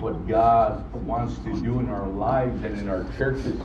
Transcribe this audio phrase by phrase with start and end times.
[0.00, 3.60] what God wants to do in our lives and in our churches.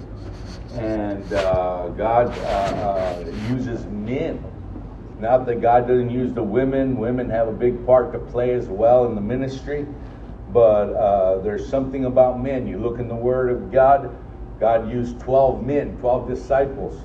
[0.74, 4.44] And uh, God uh, uh, uses men.
[5.20, 8.68] Not that God doesn't use the women, women have a big part to play as
[8.68, 9.86] well in the ministry.
[10.52, 12.68] But uh, there's something about men.
[12.68, 14.16] You look in the Word of God,
[14.60, 17.04] God used 12 men, 12 disciples.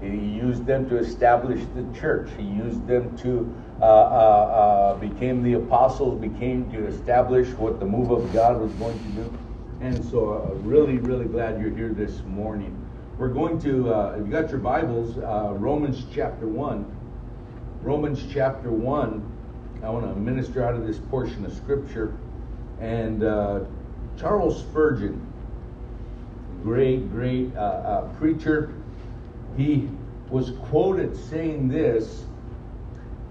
[0.00, 2.30] He used them to establish the church.
[2.36, 7.86] He used them to uh, uh, uh, became the apostles, became to establish what the
[7.86, 9.38] move of God was going to do.
[9.80, 12.80] And so, uh, really, really glad you're here this morning.
[13.18, 16.86] We're going to, uh, if you got your Bibles, uh, Romans chapter 1.
[17.82, 19.32] Romans chapter 1.
[19.82, 22.16] I want to minister out of this portion of Scripture.
[22.80, 23.22] And
[24.16, 25.20] Charles Spurgeon,
[26.62, 27.52] great, great
[28.18, 28.72] preacher,
[29.56, 29.88] he
[30.30, 32.24] was quoted saying this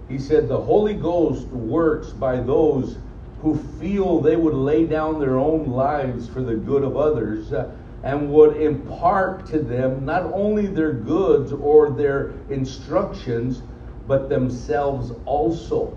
[0.08, 2.98] he said, The Holy Ghost works by those
[3.40, 7.70] who feel they would lay down their own lives for the good of others uh,
[8.02, 13.62] and would impart to them not only their goods or their instructions,
[14.06, 15.96] but themselves also.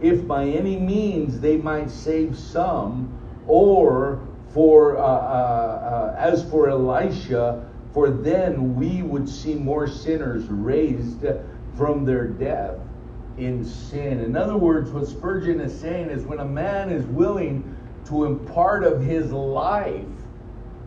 [0.00, 3.12] If by any means they might save some,
[3.46, 4.20] or
[4.52, 11.24] for uh, uh, uh as for Elisha, for then we would see more sinners raised
[11.76, 12.78] from their death
[13.38, 14.20] in sin.
[14.20, 18.84] In other words, what Spurgeon is saying is when a man is willing to impart
[18.84, 20.04] of his life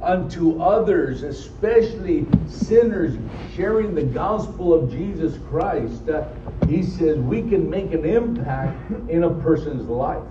[0.02, 3.18] unto others, especially sinners,
[3.56, 6.28] sharing the gospel of Jesus Christ, uh,
[6.68, 10.24] he says we can make an impact in a person's life.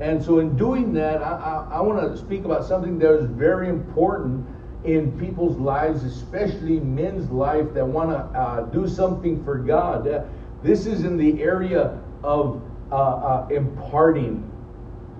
[0.00, 3.26] And so, in doing that, I, I, I want to speak about something that is
[3.26, 4.44] very important
[4.84, 10.08] in people's lives, especially men's life that want to uh, do something for God.
[10.08, 10.24] Uh,
[10.62, 14.48] this is in the area of uh, uh, imparting.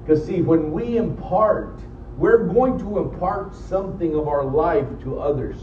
[0.04, 1.80] Because, see, when we impart,
[2.16, 5.56] we're going to impart something of our life to others.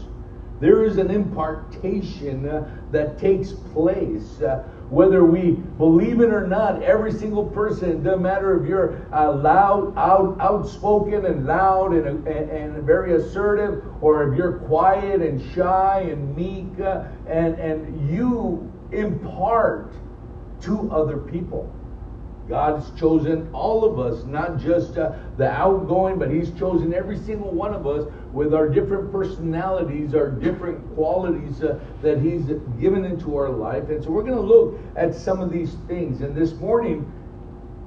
[0.60, 4.42] There is an impartation uh, that takes place.
[4.42, 9.32] Uh, whether we believe it or not, every single person, doesn't matter if you're uh,
[9.32, 15.40] loud, out, outspoken and loud and, and, and, very assertive, or if you're quiet and
[15.54, 19.92] shy and meek, uh, and, and you impart
[20.62, 21.72] to other people.
[22.50, 27.52] God's chosen all of us, not just uh, the outgoing, but He's chosen every single
[27.52, 32.46] one of us with our different personalities, our different qualities uh, that He's
[32.80, 33.88] given into our life.
[33.88, 36.22] And so we're going to look at some of these things.
[36.22, 37.10] And this morning,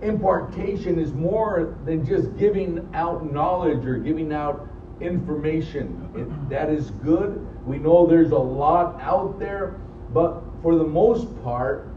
[0.01, 4.69] impartation is more than just giving out knowledge or giving out
[5.01, 6.09] information.
[6.15, 7.45] It, that is good.
[7.65, 9.75] We know there's a lot out there,
[10.13, 11.90] but for the most part,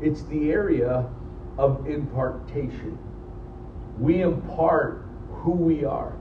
[0.00, 1.06] it's the area
[1.58, 2.98] of impartation.
[3.98, 6.16] We impart who we are.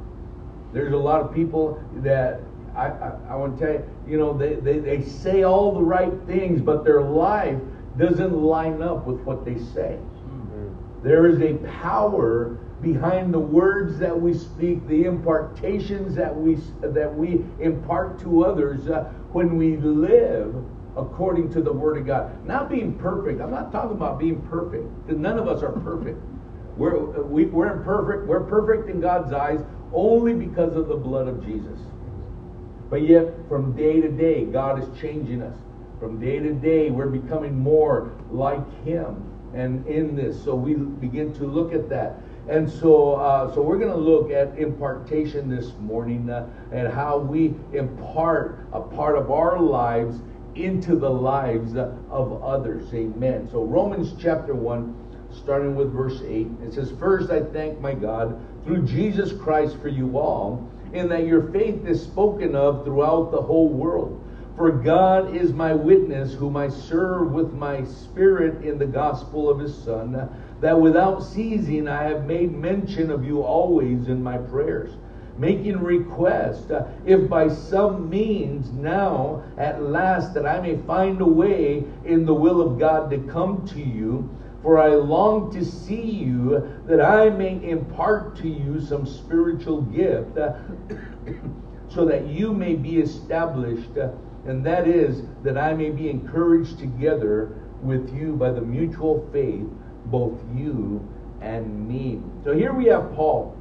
[0.73, 2.41] There's a lot of people that
[2.75, 5.81] I, I, I want to tell you, you know, they, they, they say all the
[5.81, 7.57] right things, but their life
[7.97, 9.97] doesn't line up with what they say.
[9.97, 10.67] Mm-hmm.
[11.01, 17.13] There is a power behind the words that we speak, the impartations that we that
[17.13, 20.55] we impart to others uh, when we live
[20.99, 22.45] according to the Word of God.
[22.45, 23.41] Not being perfect.
[23.41, 26.19] I'm not talking about being perfect, none of us are perfect.
[26.77, 28.27] We're, we, are we are imperfect.
[28.27, 29.59] We're perfect in God's eyes
[29.91, 31.79] only because of the blood of Jesus.
[32.89, 35.55] But yet, from day to day, God is changing us.
[35.99, 39.25] From day to day, we're becoming more like Him.
[39.53, 42.21] And in this, so we begin to look at that.
[42.47, 47.19] And so, uh, so we're going to look at impartation this morning uh, and how
[47.19, 50.21] we impart a part of our lives
[50.63, 52.93] into the lives of others.
[52.93, 53.47] Amen.
[53.51, 58.39] So, Romans chapter 1, starting with verse 8, it says, First I thank my God
[58.65, 63.41] through Jesus Christ for you all, in that your faith is spoken of throughout the
[63.41, 64.23] whole world.
[64.55, 69.59] For God is my witness, whom I serve with my spirit in the gospel of
[69.59, 74.91] his Son, that without ceasing I have made mention of you always in my prayers
[75.39, 81.25] making request, uh, if by some means now at last that I may find a
[81.25, 84.29] way in the will of God to come to you,
[84.61, 90.37] for I long to see you that I may impart to you some spiritual gift,
[90.37, 90.57] uh,
[91.87, 94.09] so that you may be established, uh,
[94.45, 99.67] and that is that I may be encouraged together with you by the mutual faith,
[100.07, 101.07] both you
[101.41, 102.19] and me.
[102.43, 103.55] So here we have Paul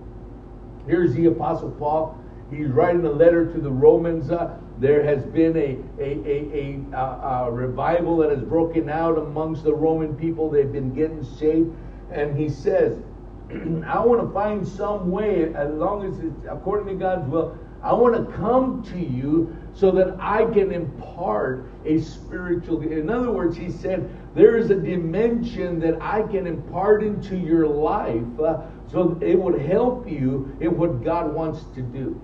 [0.88, 2.18] Here's the Apostle Paul.
[2.50, 4.30] He's writing a letter to the Romans.
[4.30, 9.64] Uh, there has been a, a, a, a, a, revival that has broken out amongst
[9.64, 10.50] the Roman people.
[10.50, 11.76] They've been getting saved.
[12.10, 12.96] And he says,
[13.86, 17.92] I want to find some way, as long as it's according to God's will, I
[17.92, 22.80] want to come to you so that I can impart a spiritual.
[22.80, 27.66] In other words, he said, there is a dimension that I can impart into your
[27.66, 32.20] life uh, so it would help you in what God wants to do.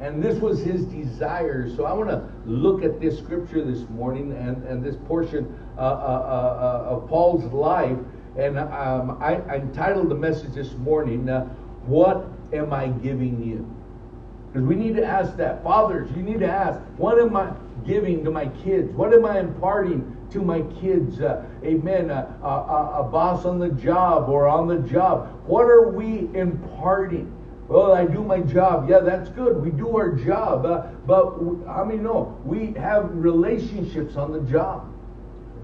[0.00, 1.70] And this was his desire.
[1.76, 5.80] So I want to look at this scripture this morning and, and this portion uh,
[5.80, 7.98] uh, uh, uh of Paul's life.
[8.36, 11.44] And um, I, I, entitled the message this morning, uh,
[11.86, 13.81] What Am I Giving You?
[14.52, 15.62] Because we need to ask that.
[15.62, 17.52] Fathers, you need to ask, What am I
[17.86, 18.92] giving to my kids?
[18.92, 21.20] What am I imparting to my kids?
[21.20, 22.10] Uh, amen.
[22.10, 25.40] Uh, a boss on the job or on the job.
[25.46, 27.32] What are we imparting?
[27.68, 28.90] Well, I do my job.
[28.90, 29.62] Yeah, that's good.
[29.62, 30.66] We do our job.
[30.66, 31.34] Uh, but
[31.66, 34.86] I mean, no, we have relationships on the job.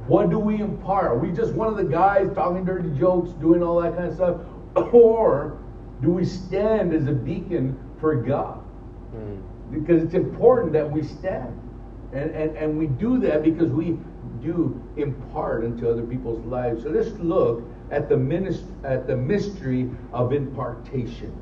[0.07, 1.09] What do we impart?
[1.09, 4.15] Are we just one of the guys talking dirty jokes, doing all that kind of
[4.15, 4.41] stuff?
[4.95, 5.59] Or
[6.01, 8.65] do we stand as a beacon for God?
[9.15, 9.43] Mm.
[9.71, 11.59] Because it's important that we stand.
[12.13, 13.99] And, and, and we do that because we
[14.43, 16.83] do impart into other people's lives.
[16.83, 21.39] So let's look at the, minist- at the mystery of impartation.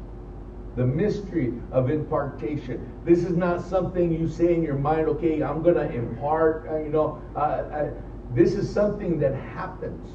[0.77, 2.93] The mystery of impartation.
[3.05, 6.79] This is not something you say in your mind, okay, I'm going to impart, uh,
[6.79, 7.23] you know.
[7.35, 7.91] Uh, I,
[8.35, 10.11] this is something that happens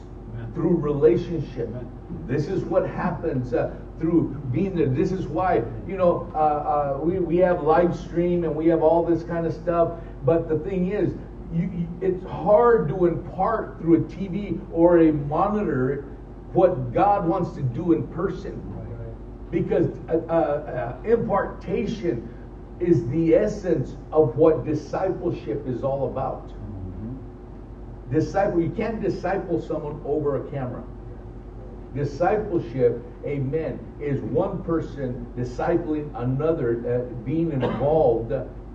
[0.53, 1.69] through relationship.
[2.27, 4.87] This is what happens uh, through being there.
[4.87, 8.81] This is why, you know, uh, uh, we, we have live stream and we have
[8.81, 9.93] all this kind of stuff.
[10.25, 11.13] But the thing is,
[11.53, 16.05] you, you, it's hard to impart through a TV or a monitor
[16.53, 18.67] what God wants to do in person.
[19.51, 22.27] Because uh, uh, uh, impartation
[22.79, 26.47] is the essence of what discipleship is all about.
[26.47, 28.13] Mm-hmm.
[28.13, 30.83] Disciple, you can't disciple someone over a camera.
[31.93, 38.31] Discipleship, amen, is one person discipling another, uh, being involved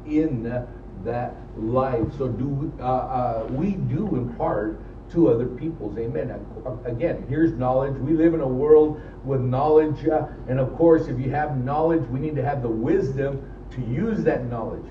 [0.07, 0.67] in
[1.05, 2.07] that life.
[2.19, 4.81] So do uh, uh, we do impart
[5.13, 6.45] to other people's amen.
[6.85, 7.95] Again, here's knowledge.
[7.95, 12.03] We live in a world with knowledge, uh, and of course, if you have knowledge,
[12.09, 14.85] we need to have the wisdom to use that knowledge.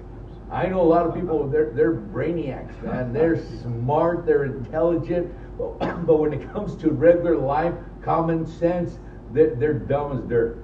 [0.52, 3.12] I know a lot of people; they're they're brainiacs, man.
[3.12, 9.00] They're smart, they're intelligent, but when it comes to regular life, common sense,
[9.36, 10.58] they're, they're dumb as dirt.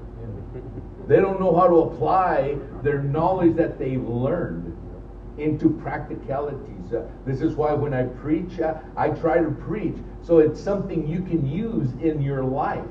[1.08, 4.78] They don't know how to apply their knowledge that they've learned
[5.38, 6.94] into practicalities.
[6.94, 11.08] Uh, this is why when I preach, uh, I try to preach so it's something
[11.08, 12.86] you can use in your life,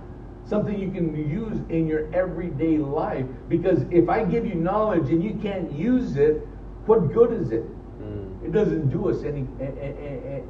[0.44, 3.26] something you can use in your everyday life.
[3.48, 6.46] Because if I give you knowledge and you can't use it,
[6.86, 7.64] what good is it?
[8.02, 8.44] Mm.
[8.44, 9.46] It doesn't do us any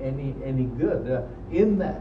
[0.00, 1.22] any any good uh,
[1.52, 2.00] in that.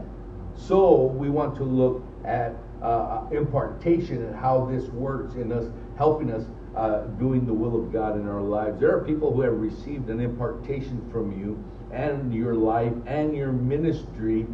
[0.54, 5.66] So we want to look at uh, impartation and how this works in us,
[5.96, 6.44] helping us
[6.76, 8.80] uh, doing the will of God in our lives.
[8.80, 11.62] There are people who have received an impartation from you
[11.92, 14.46] and your life and your ministry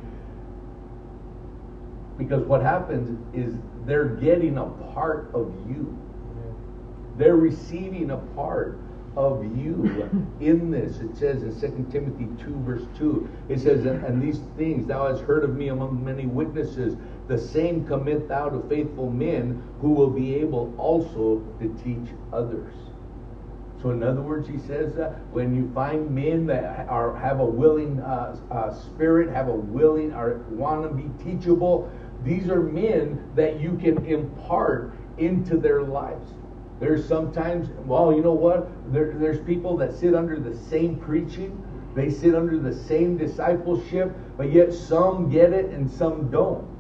[2.19, 5.96] because what happens is they're getting a part of you.
[7.19, 8.78] They're receiving a part
[9.17, 10.08] of you
[10.40, 10.99] in this.
[10.99, 15.23] It says in 2 Timothy 2, verse 2, it says, And these things thou hast
[15.23, 16.96] heard of me among many witnesses,
[17.28, 22.73] the same commit thou to faithful men who will be able also to teach others.
[23.83, 27.45] So, in other words, he says, uh, when you find men that are have a
[27.45, 31.90] willing uh, uh, spirit, have a willing, or want to be teachable,
[32.25, 36.33] these are men that you can impart into their lives.
[36.80, 38.68] There's sometimes, well, you know what?
[38.92, 41.62] There, there's people that sit under the same preaching,
[41.95, 46.75] they sit under the same discipleship, but yet some get it and some don't.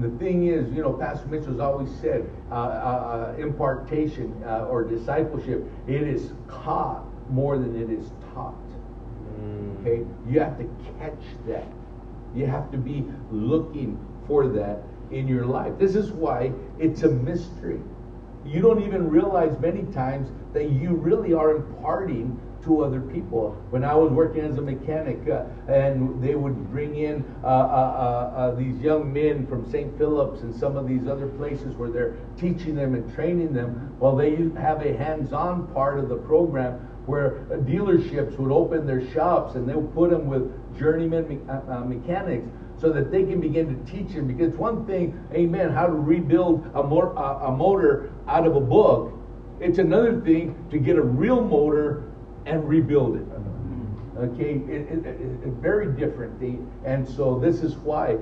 [0.00, 4.64] And the thing is, you know, Pastor Mitchell's always said uh, uh, uh, impartation uh,
[4.64, 8.54] or discipleship, it is caught more than it is taught.
[9.38, 9.80] Mm.
[9.80, 10.06] Okay?
[10.26, 10.64] You have to
[10.98, 11.68] catch that.
[12.34, 14.78] You have to be looking for that
[15.10, 15.74] in your life.
[15.78, 17.80] This is why it's a mystery
[18.44, 23.56] you don't even realize many times that you really are imparting to other people.
[23.70, 27.50] When I was working as a mechanic, uh, and they would bring in uh, uh,
[27.50, 29.96] uh, uh these young men from St.
[29.98, 34.16] Philip's and some of these other places where they're teaching them and training them, well,
[34.16, 39.68] they have a hands-on part of the program where dealerships would open their shops and
[39.68, 42.46] they would put them with journeyman me- uh, mechanics
[42.80, 44.26] so that they can begin to teach them.
[44.26, 49.12] Because one thing, amen, how to rebuild a, mo- a motor out of a book.
[49.60, 52.09] It's another thing to get a real motor
[52.46, 53.26] and rebuild it.
[54.18, 56.38] Okay, it, it, it, very different.
[56.40, 58.18] The, and so this is why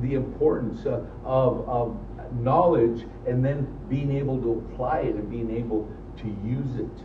[0.00, 1.96] the importance uh, of, of
[2.40, 5.88] knowledge and then being able to apply it and being able
[6.18, 7.04] to use it.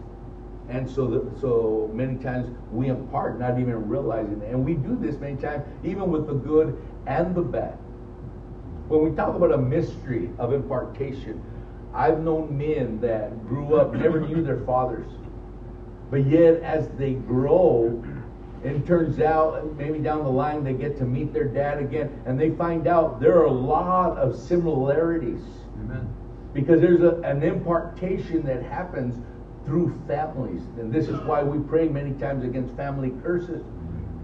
[0.70, 4.50] And so, the, so many times we impart, not even realizing it.
[4.50, 7.78] And we do this many times, even with the good and the bad.
[8.88, 11.44] When we talk about a mystery of impartation,
[11.94, 15.12] I've known men that grew up, never knew their fathers.
[16.14, 18.04] But yet, as they grow,
[18.64, 22.40] it turns out maybe down the line they get to meet their dad again and
[22.40, 25.42] they find out there are a lot of similarities.
[25.80, 26.08] Amen.
[26.54, 29.16] Because there's a, an impartation that happens
[29.66, 30.62] through families.
[30.78, 33.64] And this is why we pray many times against family curses.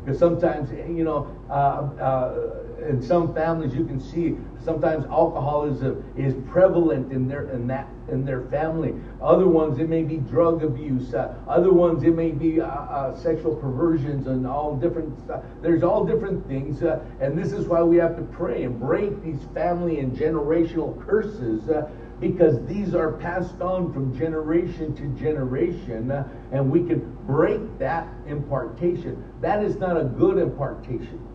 [0.05, 1.53] Because sometimes, you know, uh,
[1.99, 7.87] uh, in some families you can see sometimes alcoholism is prevalent in their in that
[8.09, 8.93] in their family.
[9.21, 11.13] Other ones it may be drug abuse.
[11.13, 15.13] Uh, other ones it may be uh, uh, sexual perversions and all different.
[15.61, 19.21] there's all different things, uh, and this is why we have to pray and break
[19.23, 26.11] these family and generational curses uh, because these are passed on from generation to generation,
[26.11, 29.23] uh, and we can break that impartation.
[29.41, 31.25] That is not a good impartation,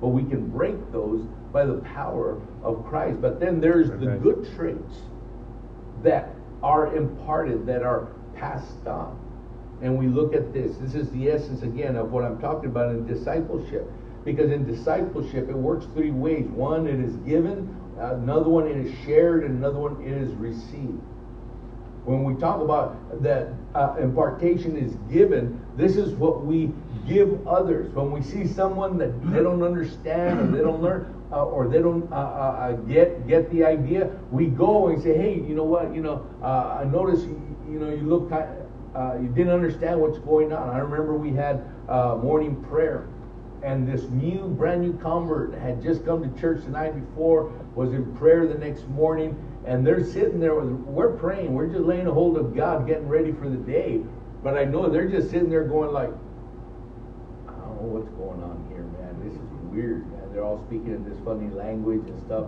[0.00, 3.20] but we can break those by the power of Christ.
[3.20, 4.06] But then there's okay.
[4.06, 4.98] the good traits
[6.02, 6.30] that
[6.62, 9.18] are imparted, that are passed on.
[9.82, 10.76] And we look at this.
[10.78, 13.90] This is the essence, again, of what I'm talking about in discipleship.
[14.24, 16.46] Because in discipleship, it works three ways.
[16.48, 21.00] One, it is given another one it is shared, and another one it is received.
[22.04, 26.72] When we talk about that uh, impartation is given, this is what we
[27.06, 27.92] give others.
[27.94, 31.78] When we see someone that they don't understand or they don't learn uh, or they
[31.78, 35.64] don't uh, uh, uh get get the idea, we go and say, hey, you know
[35.64, 35.94] what?
[35.94, 38.30] You know, uh, I notice you, you know you look
[39.22, 40.68] you didn't understand what's going on.
[40.70, 41.64] I remember we had
[42.22, 43.08] morning prayer
[43.62, 47.92] and this new, brand new convert had just come to church the night before, was
[47.92, 49.36] in prayer the next morning,
[49.66, 50.54] and they're sitting there.
[50.54, 51.54] With, we're praying.
[51.54, 54.00] We're just laying a hold of God, getting ready for the day.
[54.42, 56.10] But I know they're just sitting there going like,
[57.46, 59.20] I don't know what's going on here, man.
[59.22, 60.32] This is weird, man.
[60.32, 62.46] They're all speaking in this funny language and stuff.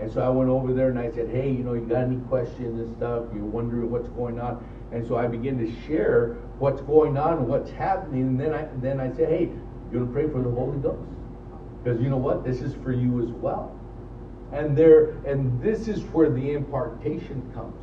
[0.00, 2.16] And so I went over there and I said, hey, you know, you got any
[2.28, 3.26] questions and stuff?
[3.34, 4.64] You're wondering what's going on?
[4.90, 8.22] And so I begin to share what's going on what's happening.
[8.22, 9.50] And then I then I said, hey,
[9.92, 11.08] you're going to pray for the Holy Ghost.
[11.82, 12.44] Because you know what?
[12.44, 13.73] This is for you as well.
[14.54, 17.74] And there, and this is where the impartation comes.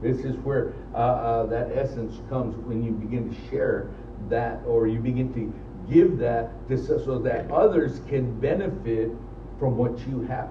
[0.00, 3.90] This is where uh, uh, that essence comes when you begin to share
[4.28, 5.52] that, or you begin to
[5.92, 9.10] give that, to, so that others can benefit
[9.58, 10.50] from what you have.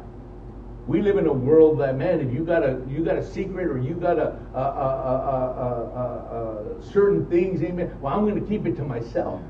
[0.85, 3.67] We live in a world that man, if you got a you got a secret
[3.67, 7.97] or you got a, a, a, a certain things, amen.
[8.01, 9.41] Well, I'm going to keep it to myself.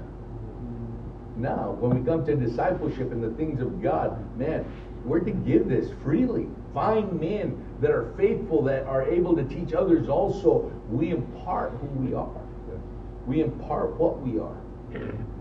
[1.36, 4.66] Now, when we come to discipleship and the things of God, man,
[5.08, 6.48] we're to give this freely.
[6.74, 10.72] Find men that are faithful, that are able to teach others also.
[10.90, 12.42] We impart who we are.
[13.26, 14.56] We impart what we are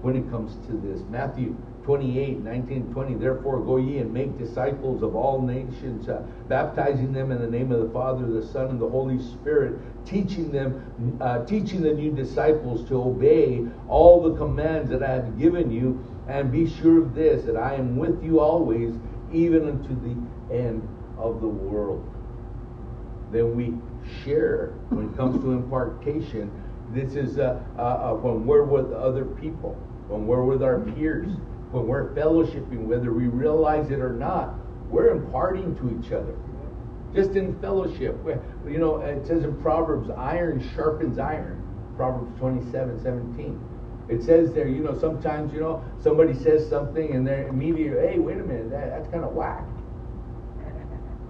[0.03, 1.03] when it comes to this.
[1.11, 3.15] Matthew 28, 19, 20.
[3.15, 7.71] Therefore, go ye and make disciples of all nations, uh, baptizing them in the name
[7.71, 12.11] of the Father, the Son, and the Holy Spirit, teaching them, uh, teaching the new
[12.11, 17.15] disciples to obey all the commands that I have given you, and be sure of
[17.15, 18.97] this, that I am with you always,
[19.33, 20.87] even unto the end
[21.19, 22.05] of the world.
[23.33, 23.75] Then we
[24.25, 26.51] share when it comes to impartation.
[26.93, 29.75] This is uh, uh, uh when we're with other people,
[30.09, 31.31] when we're with our peers
[31.71, 34.55] when we're fellowshipping, whether we realize it or not,
[34.89, 36.35] we're imparting to each other.
[37.15, 38.17] Just in fellowship.
[38.67, 41.63] You know, it says in Proverbs, iron sharpens iron.
[41.97, 43.61] Proverbs 27, 17.
[44.09, 48.19] It says there, you know, sometimes, you know, somebody says something and they're immediately, hey,
[48.19, 49.65] wait a minute, that, that's kind of whack.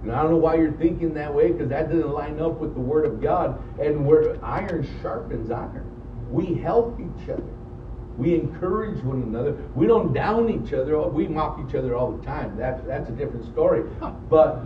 [0.02, 2.75] And I don't know why you're thinking that way because that doesn't line up with
[2.75, 3.61] the Word of God.
[3.80, 5.90] And where iron sharpens iron,
[6.30, 7.42] we help each other.
[8.16, 9.56] We encourage one another.
[9.75, 10.97] We don't down each other.
[11.09, 12.56] We mock each other all the time.
[12.56, 13.83] That's that's a different story.
[14.30, 14.64] But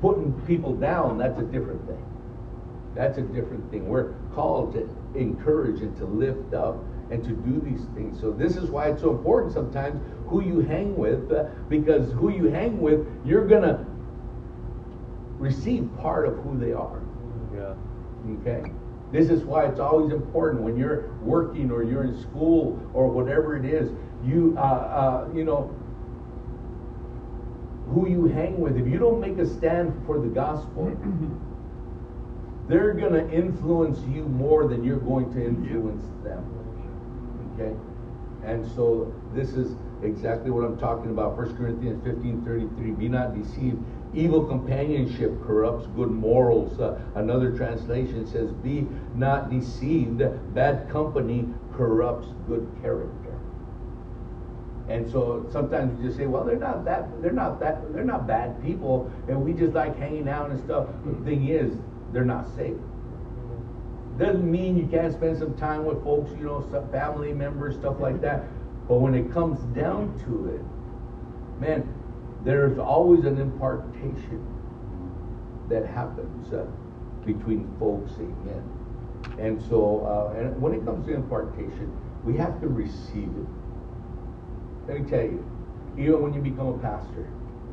[0.00, 2.04] putting people down, that's a different thing.
[2.94, 3.86] That's a different thing.
[3.86, 8.20] We're called to encourage and to lift up and to do these things.
[8.20, 12.30] So this is why it's so important sometimes who you hang with, uh, because who
[12.30, 13.84] you hang with, you're gonna
[15.38, 17.02] receive part of who they are.
[17.54, 17.74] Yeah.
[18.40, 18.70] Okay.
[19.12, 23.56] This is why it's always important when you're working or you're in school or whatever
[23.56, 23.90] it is.
[24.24, 25.74] You, uh, uh, you know,
[27.92, 28.76] who you hang with.
[28.76, 30.96] If you don't make a stand for the gospel,
[32.68, 36.44] they're going to influence you more than you're going to influence them.
[37.60, 37.76] Okay.
[38.44, 41.36] And so this is exactly what I'm talking about.
[41.36, 42.90] 1 Corinthians 15 33.
[42.92, 43.78] Be not deceived.
[44.14, 46.80] Evil companionship corrupts good morals.
[46.80, 50.22] Uh, another translation says, Be not deceived.
[50.54, 53.38] Bad company corrupts good character.
[54.88, 58.26] And so sometimes you just say, well, they're not that, they're not that, they're not
[58.26, 60.88] bad people, and we just like hanging out and stuff.
[61.04, 61.72] The thing is,
[62.12, 62.74] they're not safe.
[64.20, 67.98] Doesn't mean you can't spend some time with folks, you know, some family members, stuff
[68.00, 68.44] like that.
[68.86, 71.88] But when it comes down to it, man,
[72.44, 74.44] there's always an impartation
[75.70, 76.66] that happens uh,
[77.24, 78.62] between folks, amen.
[79.38, 81.90] And so, uh, and when it comes to impartation,
[82.22, 83.48] we have to receive it.
[84.86, 85.42] Let me tell you,
[85.96, 87.26] even when you become a pastor,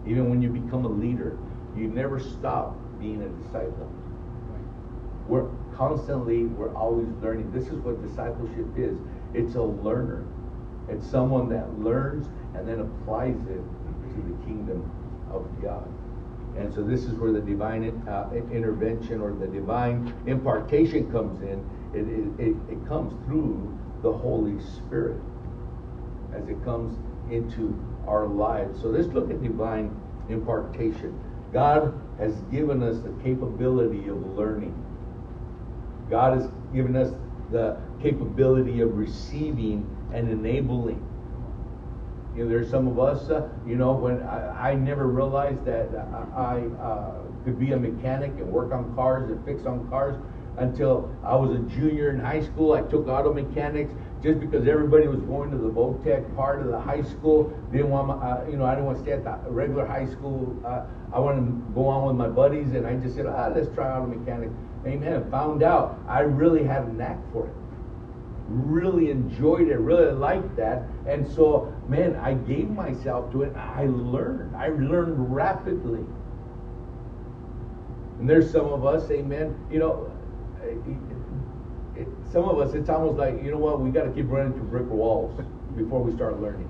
[0.06, 1.38] even when you become a leader,
[1.76, 3.92] you never stop being a disciple.
[5.28, 7.52] We're constantly, we're always learning.
[7.52, 8.98] This is what discipleship is.
[9.34, 10.26] It's a learner.
[10.90, 13.64] It's someone that learns and then applies it
[14.16, 14.90] to the kingdom
[15.32, 15.88] of God.
[16.58, 21.64] And so this is where the divine uh, intervention or the divine impartation comes in.
[21.94, 25.22] It, it, it comes through the Holy Spirit
[26.34, 26.98] as it comes
[27.32, 28.82] into our lives.
[28.82, 29.96] So let's look at divine
[30.30, 31.20] impartation.
[31.54, 34.74] God has given us the capability of learning.
[36.10, 37.12] God has given us
[37.52, 41.04] the capability of receiving and enabling.
[42.36, 45.90] You know, there's some of us, uh, you know, when I, I never realized that
[46.36, 50.16] I, uh, could be a mechanic and work on cars and fix on cars
[50.58, 52.74] until I was a junior in high school.
[52.74, 56.80] I took auto mechanics just because everybody was going to the Votech part of the
[56.80, 57.58] high school.
[57.72, 60.08] Didn't want my, uh, you know, I didn't want to stay at the regular high
[60.08, 60.56] school.
[60.66, 60.82] Uh,
[61.14, 63.98] I wanted to go on with my buddies, and I just said, ah, let's try
[63.98, 64.54] auto mechanics.
[64.86, 65.30] Amen.
[65.32, 67.54] Found out I really had a knack for it.
[68.48, 69.78] Really enjoyed it.
[69.78, 70.84] Really liked that.
[71.06, 73.56] And so, man, I gave myself to it.
[73.56, 74.56] I learned.
[74.56, 76.06] I learned rapidly.
[78.20, 79.56] And there's some of us, amen.
[79.70, 80.12] You know,
[82.32, 84.64] some of us, it's almost like, you know what, we got to keep running through
[84.64, 85.40] brick walls
[85.76, 86.70] before we start learning.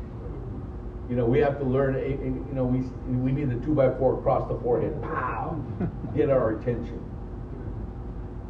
[1.09, 2.79] You know, we have to learn, you know, we,
[3.15, 5.01] we need the two by four across the forehead.
[5.01, 5.57] Pow!
[6.15, 7.01] Get our attention.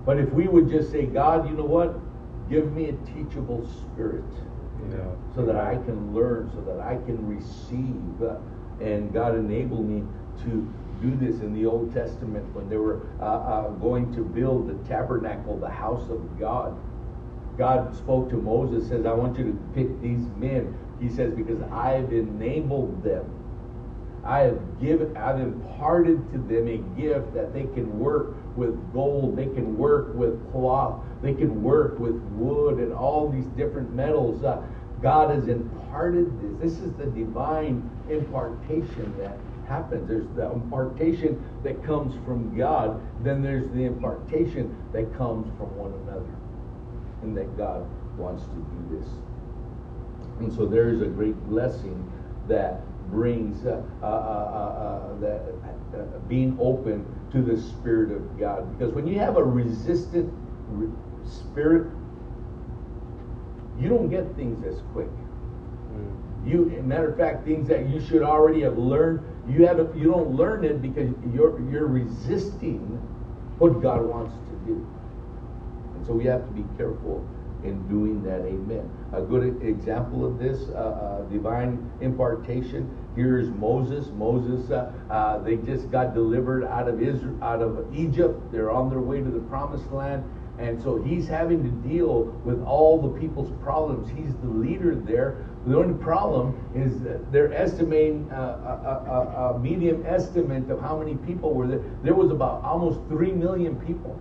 [0.07, 1.99] But if we would just say, God, you know what?
[2.49, 4.23] Give me a teachable spirit.
[4.89, 5.03] Yeah.
[5.35, 8.39] So that I can learn, so that I can receive.
[8.79, 10.07] And God enable me
[10.45, 14.69] to do this in the Old Testament when they were uh, uh, going to build
[14.69, 16.79] the tabernacle, the house of God.
[17.57, 20.73] God spoke to Moses, says, I want you to pick these men.
[21.01, 23.25] He says, because I've enabled them.
[24.23, 29.37] I have given, I've imparted to them a gift that they can work with gold,
[29.37, 34.43] they can work with cloth, they can work with wood and all these different metals.
[34.43, 34.61] Uh,
[35.01, 36.71] God has imparted this.
[36.71, 40.07] This is the divine impartation that happens.
[40.07, 45.93] There's the impartation that comes from God, then there's the impartation that comes from one
[46.07, 46.33] another.
[47.21, 49.07] And that God wants to do this.
[50.39, 52.11] And so there is a great blessing
[52.47, 55.41] that brings uh, uh, uh, uh that
[55.93, 58.77] uh, being open to the Spirit of God.
[58.77, 60.31] Because when you have a resistant
[60.69, 60.89] re-
[61.25, 61.91] spirit,
[63.79, 65.07] you don't get things as quick.
[65.07, 66.47] Mm.
[66.47, 70.31] You, matter of fact, things that you should already have learned, you have you don't
[70.31, 72.79] learn it because you're you're resisting
[73.59, 74.87] what God wants to do.
[75.95, 77.27] And so we have to be careful
[77.63, 78.41] in doing that.
[78.41, 78.89] Amen.
[79.13, 82.89] A good example of this uh, uh, divine impartation.
[83.15, 84.07] Here is Moses.
[84.13, 84.69] Moses.
[84.69, 88.51] Uh, uh, they just got delivered out of Israel, out of Egypt.
[88.51, 90.23] They're on their way to the Promised Land.
[90.59, 94.09] And so he's having to deal with all the people's problems.
[94.09, 95.45] He's the leader there.
[95.67, 101.15] The only problem is they're estimating uh, a, a, a, medium estimate of how many
[101.15, 101.83] people were there.
[102.03, 104.19] There was about almost 3 million people.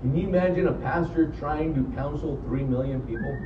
[0.00, 3.36] Can you imagine a pastor trying to counsel 3 million people?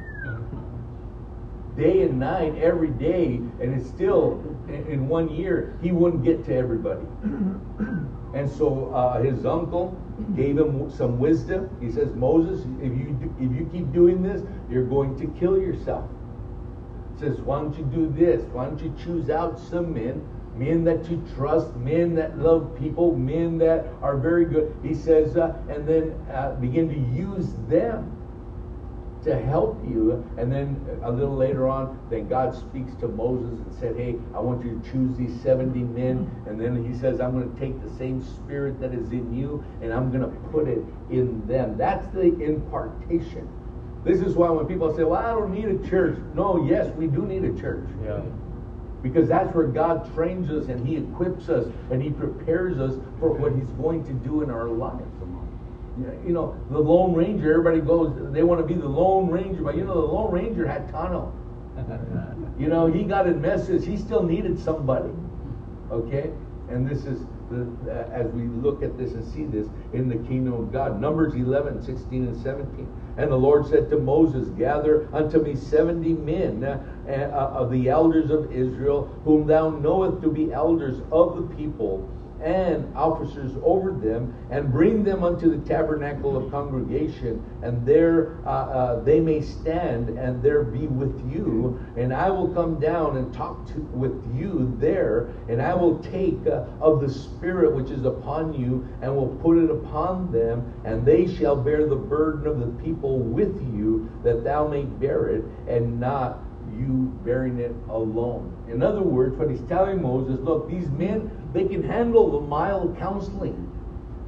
[1.77, 6.55] Day and night, every day, and it's still, in one year, he wouldn't get to
[6.55, 7.07] everybody.
[8.35, 9.95] And so uh, his uncle
[10.35, 11.69] gave him some wisdom.
[11.81, 15.59] He says, Moses, if you, do, if you keep doing this, you're going to kill
[15.59, 16.09] yourself.
[17.15, 18.41] He says, why don't you do this?
[18.53, 23.15] Why don't you choose out some men, men that you trust, men that love people,
[23.17, 24.75] men that are very good.
[24.83, 28.17] He says, uh, and then uh, begin to use them
[29.25, 30.25] to help you.
[30.37, 34.41] And then a little later on, then God speaks to Moses and said, Hey, I
[34.41, 36.31] want you to choose these 70 men.
[36.47, 39.65] And then he says, I'm going to take the same spirit that is in you
[39.81, 41.77] and I'm going to put it in them.
[41.77, 43.49] That's the impartation
[44.05, 46.19] This is why when people say, well, I don't need a church.
[46.35, 47.87] No, yes, we do need a church.
[48.05, 48.21] Yeah.
[49.03, 53.33] Because that's where God trains us and He equips us and He prepares us for
[53.33, 55.03] what He's going to do in our lives.
[56.27, 59.77] You know, the Lone Ranger, everybody goes, they want to be the Lone Ranger, but
[59.77, 61.33] you know, the Lone Ranger had Tonto.
[62.59, 63.85] you know, he got in messes.
[63.85, 65.11] He still needed somebody.
[65.91, 66.31] Okay?
[66.71, 70.17] And this is, the, uh, as we look at this and see this in the
[70.29, 70.99] kingdom of God.
[70.99, 72.89] Numbers 11, 16, and 17.
[73.19, 78.31] And the Lord said to Moses, Gather unto me seventy men uh, of the elders
[78.31, 82.09] of Israel, whom thou knowest to be elders of the people
[82.43, 88.49] and officers over them, and bring them unto the tabernacle of congregation, and there uh,
[88.49, 91.79] uh, they may stand, and there be with you.
[91.97, 96.45] And I will come down and talk to, with you there, and I will take
[96.47, 101.07] uh, of the Spirit which is upon you, and will put it upon them, and
[101.07, 105.45] they shall bear the burden of the people with you, that thou may bear it,
[105.69, 106.41] and not
[106.79, 108.57] you bearing it alone.
[108.71, 112.97] In other words, what he's telling Moses, look, these men, they can handle the mild
[112.99, 113.69] counseling.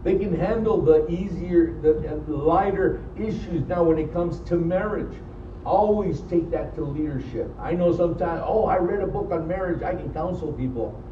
[0.03, 1.95] They can handle the easier, the,
[2.27, 3.67] the lighter issues.
[3.67, 5.17] Now, when it comes to marriage,
[5.65, 7.51] always take that to leadership.
[7.59, 11.03] I know sometimes, oh, I read a book on marriage, I can counsel people.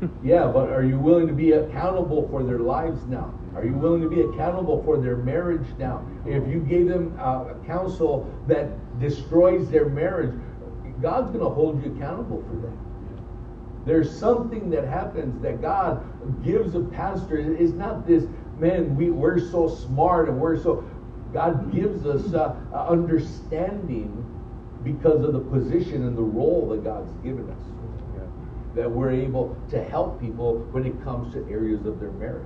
[0.24, 3.32] yeah, but are you willing to be accountable for their lives now?
[3.54, 6.04] Are you willing to be accountable for their marriage now?
[6.26, 10.34] If you gave them uh, a counsel that destroys their marriage,
[11.00, 12.76] God's going to hold you accountable for that.
[13.86, 16.02] There's something that happens that God
[16.42, 17.36] gives a pastor.
[17.36, 18.24] It's not this,
[18.58, 20.84] man, we, we're so smart and we're so.
[21.32, 24.24] God gives us uh, understanding
[24.84, 27.58] because of the position and the role that God's given us.
[28.74, 32.44] That we're able to help people when it comes to areas of their marriage.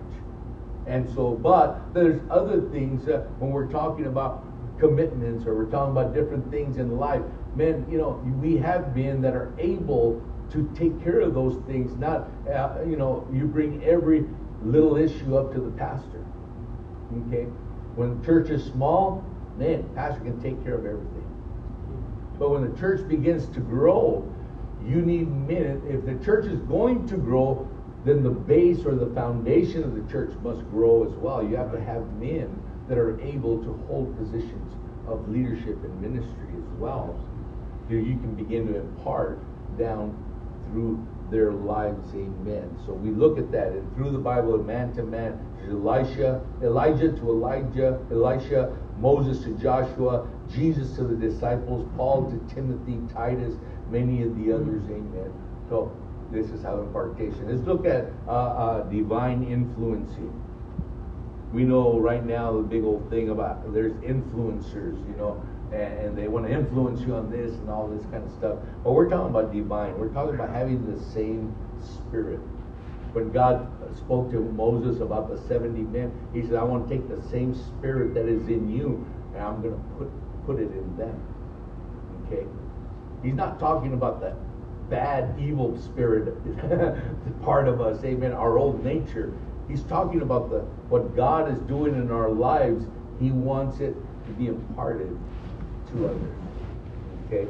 [0.87, 4.44] And so, but there's other things uh, when we're talking about
[4.78, 7.22] commitments or we're talking about different things in life
[7.56, 11.96] men, you know, we have men that are able to take care of those things.
[11.96, 14.24] Not, uh, you know, you bring every
[14.62, 16.24] little issue up to the pastor.
[17.26, 17.44] Okay?
[17.94, 19.24] When the church is small,
[19.56, 21.24] man, pastor can take care of everything.
[22.38, 24.24] But when the church begins to grow,
[24.84, 25.82] you need men.
[25.88, 27.68] If the church is going to grow,
[28.04, 31.42] then the base or the foundation of the church must grow as well.
[31.42, 34.72] You have to have men that are able to hold positions
[35.08, 37.18] of leadership and ministry as well
[37.96, 39.38] you can begin to impart
[39.79, 40.16] down
[40.70, 42.09] through their lives.
[42.14, 42.77] Amen.
[42.87, 47.31] So we look at that, and through the Bible, man to man, Elisha, Elijah to
[47.31, 53.55] Elijah, Elisha, Moses to Joshua, Jesus to the disciples, Paul to Timothy, Titus,
[53.90, 54.83] many of the others.
[54.85, 55.33] Amen.
[55.68, 55.92] So
[56.31, 57.48] this is how impartation.
[57.48, 60.33] Let's look at uh, uh, divine influencing.
[61.53, 64.96] We know right now the big old thing about there's influencers.
[65.09, 68.33] You know, and they want to influence you on this and all this kind of
[68.33, 68.59] stuff.
[68.83, 69.98] But we're talking about divine.
[69.98, 72.40] We're talking about having the same spirit.
[73.12, 77.09] When God spoke to Moses about the 70 men, he said, I want to take
[77.09, 80.96] the same spirit that is in you and I'm going to put, put it in
[80.96, 81.22] them.
[82.26, 82.46] Okay?
[83.22, 84.35] He's not talking about the
[84.88, 86.35] bad, evil spirit
[87.42, 89.33] part of us, amen, our old nature.
[89.68, 92.87] He's talking about the what God is doing in our lives.
[93.20, 93.94] He wants it
[94.26, 95.18] to be imparted
[95.92, 96.35] to others.
[97.27, 97.46] Okay?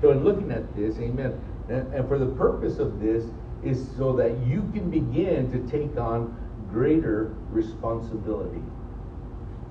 [0.00, 3.24] So in looking at this, amen, and, and for the purpose of this
[3.64, 6.36] is so that you can begin to take on
[6.70, 8.62] greater responsibility.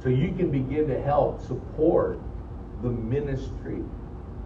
[0.01, 2.19] So you can begin to help support
[2.81, 3.81] the ministry,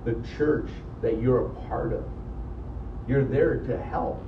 [0.06, 0.70] the church
[1.02, 2.04] that you're a part of.
[3.08, 4.24] You're there to help.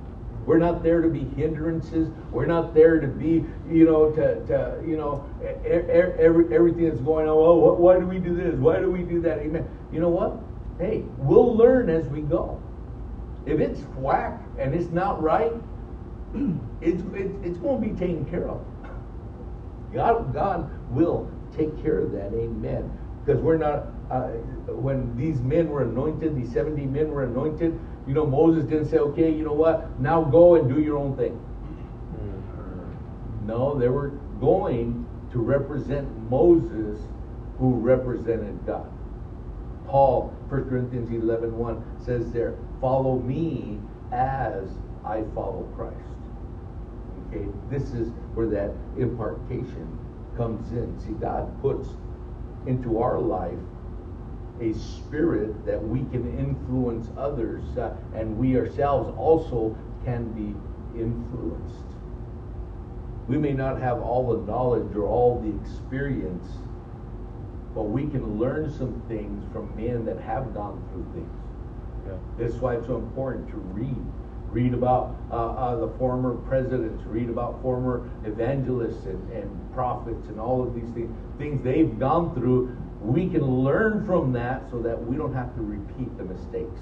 [0.46, 2.08] We're not there to be hindrances.
[2.30, 5.24] We're not there to be, you know, to, to you know,
[5.64, 7.36] every, everything that's going on.
[7.36, 8.54] Oh, why do we do this?
[8.56, 9.38] Why do we do that?
[9.38, 9.68] Amen.
[9.92, 10.38] You know what?
[10.78, 12.60] Hey, we'll learn as we go.
[13.46, 15.52] If it's whack and it's not right,
[16.80, 18.64] it's, it's, it's going to be taken care of.
[19.94, 22.32] God, God will take care of that.
[22.34, 22.90] Amen.
[23.24, 24.28] Because we're not, uh,
[24.72, 28.98] when these men were anointed, these 70 men were anointed, you know, Moses didn't say,
[28.98, 31.40] okay, you know what, now go and do your own thing.
[33.46, 34.08] No, they were
[34.40, 37.00] going to represent Moses
[37.58, 38.90] who represented God.
[39.86, 43.78] Paul, 1 Corinthians 11 1 says there, follow me
[44.12, 44.68] as
[45.04, 45.96] I follow Christ.
[47.28, 49.98] Okay, this is where that impartation
[50.36, 50.98] comes in.
[51.00, 51.88] See, God puts
[52.66, 53.58] into our life
[54.62, 60.54] a spirit that we can influence others uh, and we ourselves also can be
[60.98, 61.84] influenced.
[63.28, 66.46] We may not have all the knowledge or all the experience,
[67.74, 71.42] but we can learn some things from men that have gone through things.
[72.06, 72.18] Yeah.
[72.38, 73.96] That's why it's so important to read.
[74.50, 80.38] Read about uh, uh, the former presidents, read about former evangelists and, and prophets and
[80.38, 82.76] all of these things, things they've gone through.
[83.02, 86.80] We can learn from that so that we don't have to repeat the mistakes.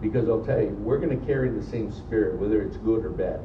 [0.00, 3.10] Because I'll tell you, we're going to carry the same spirit, whether it's good or
[3.10, 3.40] bad.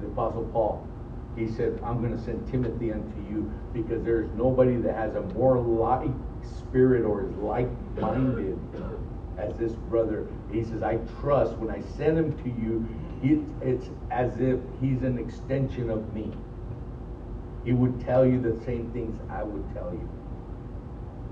[0.00, 0.88] The Apostle Paul,
[1.36, 5.20] he said, I'm going to send Timothy unto you because there's nobody that has a
[5.34, 6.10] more like
[6.42, 7.68] spirit or is like
[8.00, 8.58] minded
[9.40, 10.26] as this brother.
[10.52, 12.88] He says, I trust when I send him to you,
[13.22, 16.32] it, it's as if he's an extension of me.
[17.64, 20.08] He would tell you the same things I would tell you.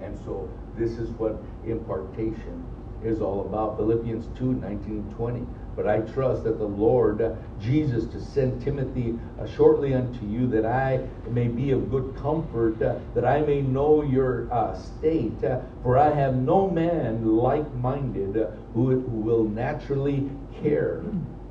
[0.02, 2.64] And so this is what impartation
[3.04, 3.76] is all about.
[3.76, 5.46] Philippians 2 19 20.
[5.78, 10.66] But I trust that the Lord Jesus to send Timothy uh, shortly unto you, that
[10.66, 15.38] I may be of good comfort, uh, that I may know your uh, state.
[15.84, 18.34] For I have no man like minded
[18.74, 20.28] who, who will naturally
[20.60, 21.04] care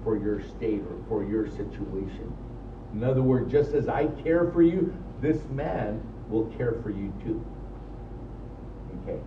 [0.03, 2.35] for your state or for your situation.
[2.91, 7.13] In other words, just as I care for you, this man will care for you
[7.23, 7.45] too.
[9.03, 9.21] Okay.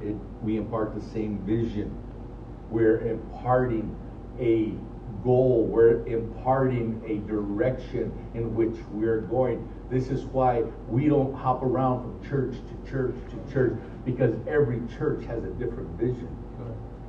[0.00, 2.05] It, we impart the same vision.
[2.70, 3.96] We're imparting
[4.40, 4.72] a
[5.24, 5.64] goal.
[5.64, 9.68] We're imparting a direction in which we're going.
[9.90, 14.80] This is why we don't hop around from church to church to church because every
[14.98, 16.28] church has a different vision.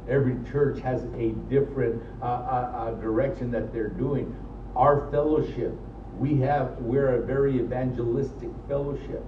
[0.10, 4.34] Every church has a different uh, uh, uh, direction that they're doing.
[4.76, 5.74] Our fellowship,
[6.18, 9.24] we have, we're a very evangelistic fellowship.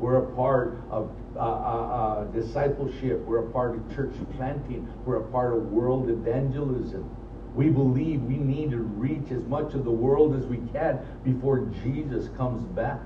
[0.00, 3.20] We're a part of uh, uh, uh, discipleship.
[3.26, 4.88] We're a part of church planting.
[5.04, 7.08] We're a part of world evangelism.
[7.54, 11.66] We believe we need to reach as much of the world as we can before
[11.82, 13.00] Jesus comes back.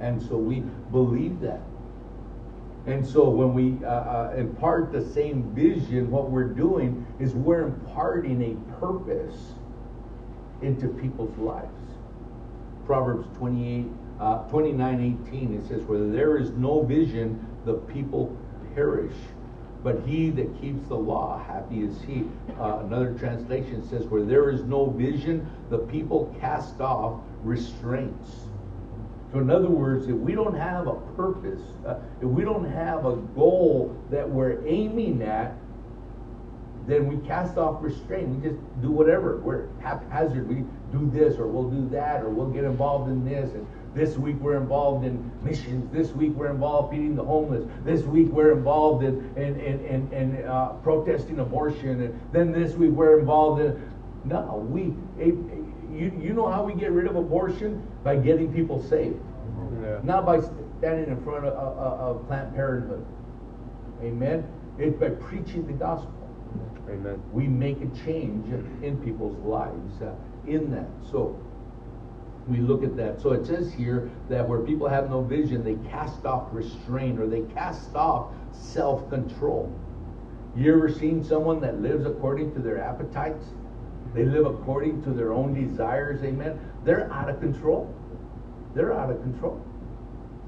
[0.00, 1.60] And so we believe that.
[2.86, 7.62] And so when we uh, uh, impart the same vision, what we're doing is we're
[7.62, 9.52] imparting a purpose
[10.62, 11.79] into people's lives.
[12.90, 13.86] Proverbs 28
[14.18, 18.36] uh, 29 18, it says, Where there is no vision, the people
[18.74, 19.14] perish.
[19.84, 22.24] But he that keeps the law, happy is he.
[22.58, 28.28] Uh, another translation says, Where there is no vision, the people cast off restraints.
[29.32, 33.06] So, in other words, if we don't have a purpose, uh, if we don't have
[33.06, 35.54] a goal that we're aiming at,
[36.88, 38.28] then we cast off restraint.
[38.30, 39.36] We just do whatever.
[39.36, 40.48] We're haphazard.
[40.48, 43.52] We do this or we'll do that or we'll get involved in this.
[43.54, 45.92] And this week we're involved in missions.
[45.92, 47.64] This week we're involved feeding the homeless.
[47.84, 52.02] This week we're involved in, in, in, in, in uh, protesting abortion.
[52.02, 53.90] And then this week we're involved in.
[54.24, 54.94] No, we.
[55.18, 57.86] You, you know how we get rid of abortion?
[58.04, 59.20] By getting people saved.
[59.82, 60.00] Yeah.
[60.02, 60.40] Not by
[60.78, 63.04] standing in front of, of, of Planned Parenthood.
[64.02, 64.46] Amen?
[64.78, 66.14] It's by preaching the gospel.
[66.88, 67.22] Amen.
[67.32, 68.46] We make a change
[68.82, 70.14] in people's lives uh,
[70.46, 70.88] in that.
[71.10, 71.38] So,
[72.50, 73.20] we look at that.
[73.20, 77.26] So it says here that where people have no vision, they cast off restraint or
[77.26, 79.72] they cast off self control.
[80.56, 83.46] You ever seen someone that lives according to their appetites?
[84.14, 86.58] They live according to their own desires, amen?
[86.84, 87.94] They're out of control.
[88.74, 89.64] They're out of control.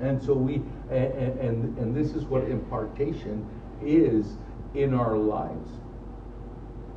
[0.01, 0.55] And so we,
[0.91, 3.47] and, and, and this is what impartation
[3.81, 4.37] is
[4.75, 5.71] in our lives.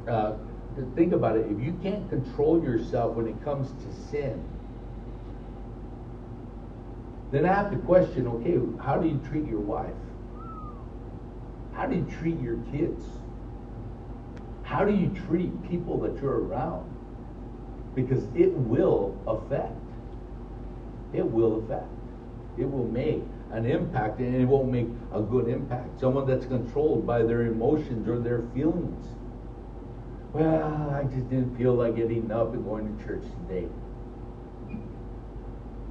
[0.07, 0.33] Uh,
[0.95, 1.47] think about it.
[1.49, 4.43] If you can't control yourself when it comes to sin,
[7.31, 9.93] then I have to question okay, how do you treat your wife?
[11.73, 13.03] How do you treat your kids?
[14.63, 16.91] How do you treat people that you're around?
[17.93, 19.73] Because it will affect.
[21.13, 21.87] It will affect.
[22.57, 25.99] It will make an impact, and it won't make a good impact.
[25.99, 29.05] Someone that's controlled by their emotions or their feelings.
[30.35, 33.69] Well, I just didn't feel like getting up and going to church today.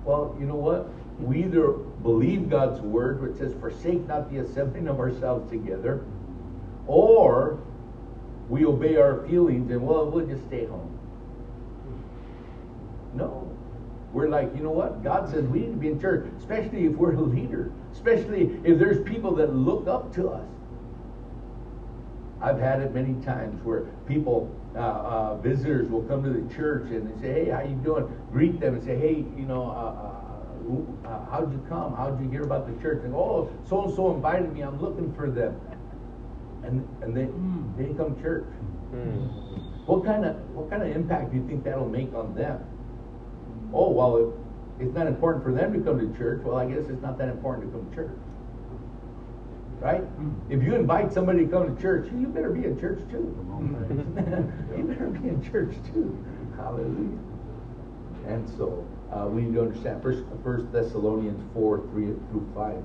[0.04, 0.90] Well, you know what?
[1.18, 6.04] we either believe God's word, which says, forsake not the assembling of ourselves together,
[6.86, 7.58] or
[8.48, 10.98] we obey our feelings and, well, we'll just stay home.
[13.14, 13.50] No.
[14.12, 15.02] We're like, you know what?
[15.02, 18.78] God says we need to be in church, especially if we're a leader, especially if
[18.78, 20.46] there's people that look up to us.
[22.44, 26.90] I've had it many times where people, uh, uh, visitors will come to the church
[26.90, 28.06] and they say, hey, how you doing?
[28.30, 30.14] Greet them and say, hey, you know, uh, uh
[31.04, 31.94] uh, how'd you come?
[31.94, 33.04] How'd you hear about the church?
[33.04, 34.62] And oh, so and so invited me.
[34.62, 35.60] I'm looking for them.
[36.62, 37.76] And and they mm.
[37.76, 38.46] they come church.
[38.94, 39.86] Mm.
[39.86, 42.64] What kind of what kind of impact do you think that'll make on them?
[43.74, 46.40] Oh, well, it, it's not important for them to come to church.
[46.42, 48.16] Well, I guess it's not that important to come to church.
[49.84, 50.02] Right?
[50.48, 53.36] If you invite somebody to come to church, you better be in church too.
[54.78, 56.24] you better be in church too.
[56.56, 57.18] Hallelujah.
[58.26, 62.82] And so uh, we need to understand First, First Thessalonians 4 3 through 5.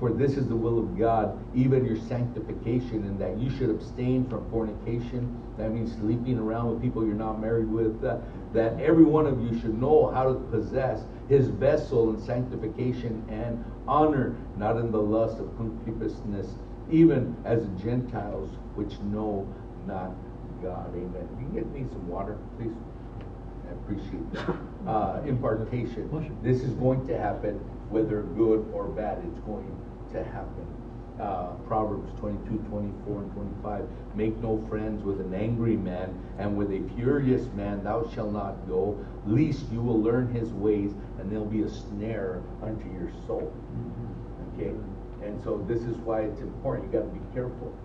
[0.00, 4.26] For this is the will of God, even your sanctification, and that you should abstain
[4.30, 5.38] from fornication.
[5.58, 8.02] That means sleeping around with people you're not married with.
[8.02, 8.20] Uh,
[8.54, 13.62] that every one of you should know how to possess his vessel in sanctification and
[13.88, 16.46] honor, not in the lust of concupiscence,
[16.90, 19.52] even as Gentiles which know
[19.86, 20.12] not
[20.62, 20.90] God.
[20.94, 21.28] Amen.
[21.36, 22.72] Can you get me some water, please?
[23.68, 24.56] I appreciate that.
[24.86, 26.08] Uh, impartation.
[26.42, 27.58] This is going to happen
[27.90, 29.18] whether good or bad.
[29.28, 29.68] It's going
[30.12, 30.66] to happen.
[31.20, 33.88] Uh, Proverbs 22, 24, and 25.
[34.14, 38.68] Make no friends with an angry man, and with a furious man thou shalt not
[38.68, 43.52] go, lest you will learn his ways, and they'll be a snare unto your soul.
[43.74, 44.62] Mm-hmm.
[44.62, 45.26] Okay?
[45.26, 46.92] And so this is why it's important.
[46.92, 47.76] You got to be careful.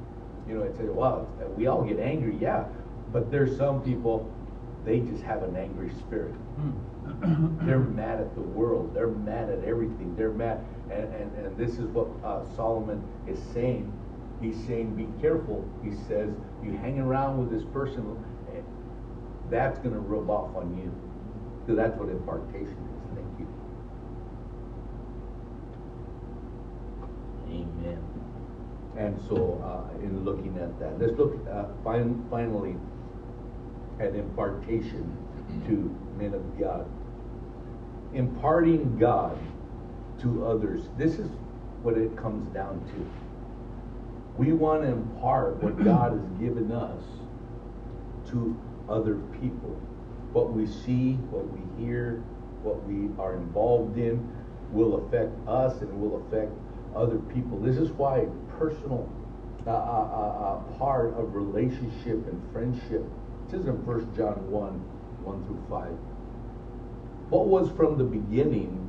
[0.47, 2.65] You know, I say, well, we all get angry, yeah,
[3.11, 4.31] but there's some people
[4.85, 6.33] they just have an angry spirit.
[6.33, 6.71] Hmm.
[7.65, 8.93] They're mad at the world.
[8.93, 10.15] They're mad at everything.
[10.15, 10.59] They're mad.
[10.91, 13.91] And, and, and this is what uh, Solomon is saying.
[14.41, 15.67] He's saying, be careful.
[15.83, 16.29] He says,
[16.63, 18.17] you hang around with this person,
[19.49, 20.91] that's going to rub off on you.
[21.61, 23.01] Because that's what impartation is.
[23.15, 23.47] Thank you.
[27.47, 28.03] Amen.
[28.97, 32.75] And so, uh, in looking at that, let's look uh, fin- finally
[33.99, 35.17] an impartation
[35.67, 36.85] to men of God.
[38.13, 39.37] Imparting God
[40.21, 40.83] to others.
[40.97, 41.29] This is
[41.81, 44.41] what it comes down to.
[44.41, 47.03] We want to impart what God has given us
[48.29, 48.57] to
[48.89, 49.79] other people.
[50.31, 52.23] What we see, what we hear,
[52.63, 54.27] what we are involved in
[54.71, 56.51] will affect us and will affect
[56.95, 57.59] other people.
[57.59, 58.25] This is why
[58.57, 59.09] personal
[59.65, 63.05] uh, uh, uh, uh part of relationship and friendship
[63.45, 64.71] it says in 1 John 1,
[65.23, 65.91] 1 through 5.
[67.29, 68.83] What was from the beginning,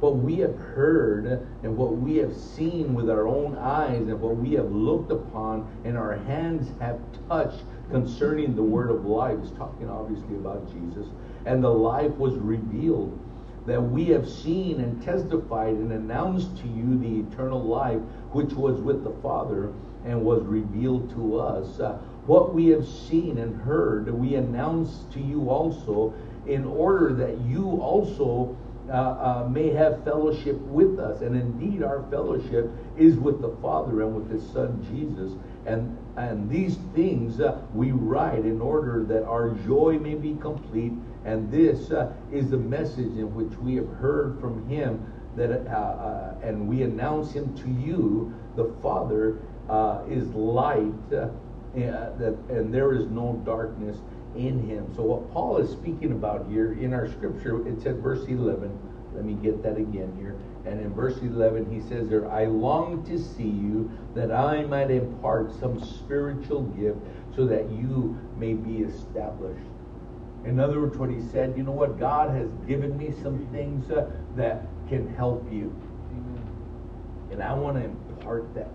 [0.00, 4.36] what we have heard and what we have seen with our own eyes and what
[4.36, 9.38] we have looked upon and our hands have touched concerning the word of life.
[9.42, 11.06] He's talking obviously about Jesus.
[11.44, 13.18] And the life was revealed
[13.66, 18.00] that we have seen and testified and announced to you the eternal life
[18.32, 19.72] which was with the Father
[20.04, 21.78] and was revealed to us.
[21.78, 26.14] Uh, what we have seen and heard, we announce to you also,
[26.46, 28.56] in order that you also
[28.90, 31.20] uh, uh, may have fellowship with us.
[31.20, 35.32] And indeed, our fellowship is with the Father and with His Son Jesus.
[35.64, 40.92] And, and these things uh, we write in order that our joy may be complete.
[41.24, 45.70] And this uh, is the message in which we have heard from Him that, uh,
[45.70, 48.34] uh, and we announce Him to you.
[48.56, 49.38] The Father
[50.08, 51.10] is light
[51.74, 53.96] uh, that, and there is no darkness
[54.36, 54.92] in him.
[54.94, 58.76] So what Paul is speaking about here in our scripture, it said verse 11.
[59.14, 60.36] Let me get that again here.
[60.64, 64.90] And in verse 11, he says there, I long to see you that I might
[64.90, 66.98] impart some spiritual gift
[67.34, 69.66] so that you may be established.
[70.44, 71.98] In other words, what he said, you know what?
[71.98, 75.74] God has given me some things uh, that can help you.
[76.12, 76.48] Amen.
[77.32, 78.68] And I want to impart that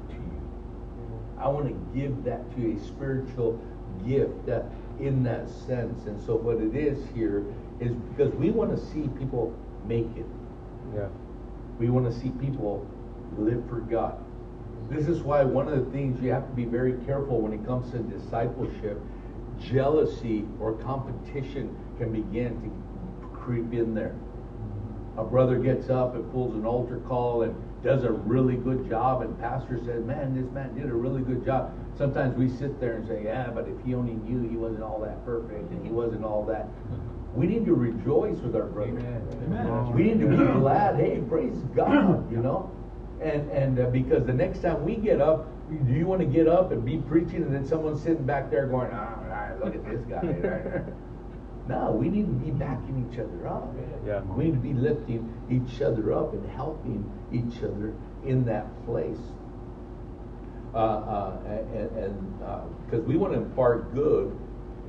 [1.40, 3.60] I want to give that to a spiritual
[4.06, 4.66] gift that
[5.00, 6.06] in that sense.
[6.06, 7.46] And so what it is here
[7.80, 9.54] is because we want to see people
[9.86, 10.26] make it.
[10.96, 11.08] Yeah.
[11.80, 12.88] We want to see people
[13.38, 14.24] live for God.
[14.90, 17.66] This is why one of the things you have to be very careful when it
[17.66, 19.00] comes to discipleship.
[19.60, 24.16] Jealousy or competition can begin to creep in there.
[25.18, 29.22] A brother gets up and pulls an altar call and does a really good job,
[29.22, 32.96] and pastor says, "Man, this man did a really good job." Sometimes we sit there
[32.96, 35.92] and say, "Yeah, but if he only knew he wasn't all that perfect and he
[35.92, 36.68] wasn't all that."
[37.36, 38.98] We need to rejoice with our brother.
[39.46, 39.94] Amen.
[39.94, 40.96] We need to be glad.
[40.96, 42.72] Hey, praise God, you know.
[43.22, 46.48] And and uh, because the next time we get up, do you want to get
[46.48, 49.86] up and be preaching, and then someone's sitting back there going, "Ah, oh, look at
[49.86, 50.82] this guy."
[51.68, 53.74] No, we need to be backing each other up.
[54.06, 54.22] Yeah.
[54.22, 57.94] We need to be lifting each other up and helping each other
[58.24, 59.18] in that place.
[60.74, 62.40] Uh, uh, and
[62.86, 64.38] because uh, we want to impart good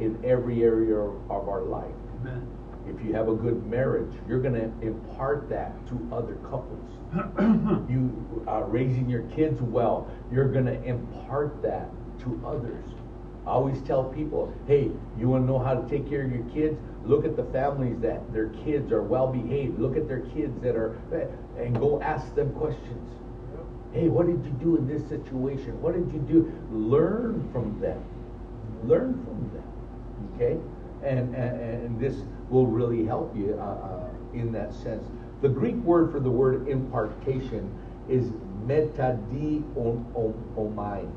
[0.01, 1.95] in every area of our life.
[2.20, 2.47] Amen.
[2.89, 6.91] If you have a good marriage, you're going to impart that to other couples.
[7.89, 11.89] you are raising your kids well, you're going to impart that
[12.20, 12.85] to others.
[13.47, 16.45] I always tell people, hey, you want to know how to take care of your
[16.51, 16.77] kids?
[17.05, 19.79] Look at the families that their kids are well behaved.
[19.79, 20.99] Look at their kids that are,
[21.57, 23.09] and go ask them questions.
[23.93, 25.81] Hey, what did you do in this situation?
[25.81, 26.53] What did you do?
[26.73, 28.03] Learn from them.
[28.83, 30.35] Learn from them.
[30.35, 30.59] Okay?
[31.09, 32.17] And, and, and this
[32.51, 35.07] will really help you uh, uh, in that sense.
[35.41, 37.73] The Greek word for the word impartation
[38.09, 38.27] is
[38.67, 41.09] metadi omai.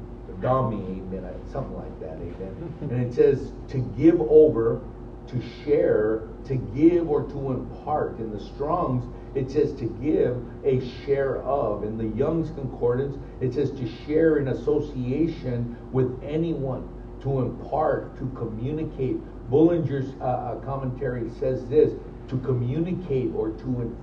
[0.42, 2.74] Dami, amen, something like that, amen.
[2.82, 4.82] And it says to give over,
[5.28, 8.20] to share, to give or to impart.
[8.20, 11.84] In the Strongs, it says to give a share of.
[11.84, 16.88] In the Young's Concordance, it says to share in association with anyone,
[17.22, 19.18] to impart, to communicate.
[19.52, 21.94] Bullinger's uh, uh commentary says this
[22.30, 23.98] to communicate or to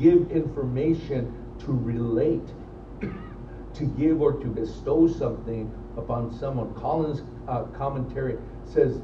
[0.00, 2.48] give information, to relate
[3.76, 6.74] to give or to bestow something upon someone.
[6.74, 9.00] Collins' uh, commentary says,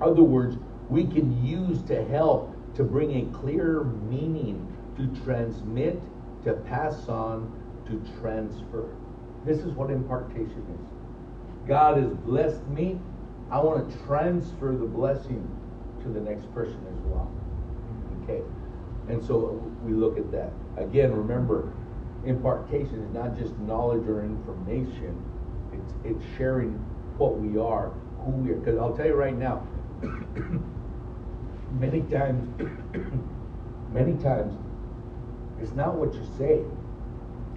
[0.00, 0.56] other words,
[0.88, 4.64] we can use to help to bring a clearer meaning,
[4.96, 6.00] to transmit,
[6.44, 7.52] to pass on,
[7.86, 8.94] to transfer.
[9.44, 11.68] This is what impartation is.
[11.68, 12.98] God has blessed me.
[13.50, 15.46] I want to transfer the blessing
[16.02, 17.30] to the next person as well.
[18.22, 18.42] Okay.
[19.08, 20.52] And so we look at that.
[20.76, 21.72] Again, remember,
[22.24, 25.20] impartation is not just knowledge or information.
[25.72, 26.74] It's it's sharing
[27.16, 28.56] what we are, who we are.
[28.56, 29.66] Because I'll tell you right now,
[31.72, 32.48] many times,
[33.92, 34.54] many times,
[35.60, 36.62] it's not what you say.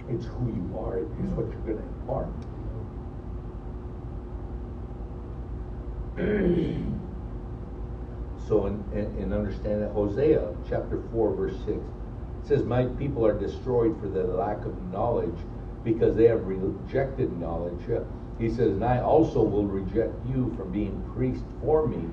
[0.08, 0.98] It's who you are.
[0.98, 2.28] It's what you're going to impart.
[8.48, 11.78] so, in, in, in understanding that, Hosea chapter 4, verse 6
[12.42, 15.38] it says, My people are destroyed for the lack of knowledge
[15.84, 17.80] because they have rejected knowledge.
[18.38, 22.04] He says, And I also will reject you from being priest for me.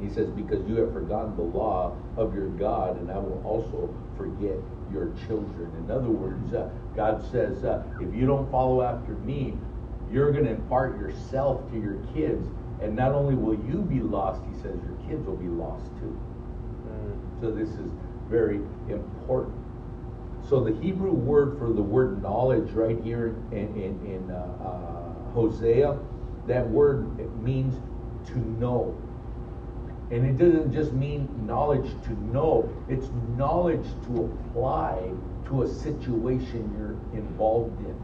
[0.00, 3.94] He says, Because you have forgotten the law of your God, and I will also
[4.16, 4.56] forget
[4.92, 5.70] your children.
[5.78, 9.56] In other words, uh, God says, uh, If you don't follow after me,
[10.12, 12.46] you're going to impart yourself to your kids.
[12.82, 16.18] And not only will you be lost, he says, your kids will be lost too.
[16.88, 17.40] Mm.
[17.40, 17.90] So this is
[18.28, 19.59] very important.
[20.48, 24.34] So the Hebrew word for the word knowledge right here in, in, in uh,
[24.64, 25.98] uh, Hosea,
[26.46, 27.76] that word means
[28.28, 28.96] to know.
[30.10, 35.12] And it doesn't just mean knowledge to know, it's knowledge to apply
[35.46, 37.96] to a situation you're involved in.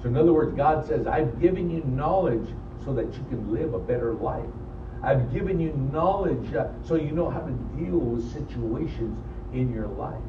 [0.00, 2.48] So, in other words, God says, I've given you knowledge
[2.84, 4.48] so that you can live a better life.
[5.02, 9.18] I've given you knowledge uh, so you know how to deal with situations
[9.52, 10.20] in your life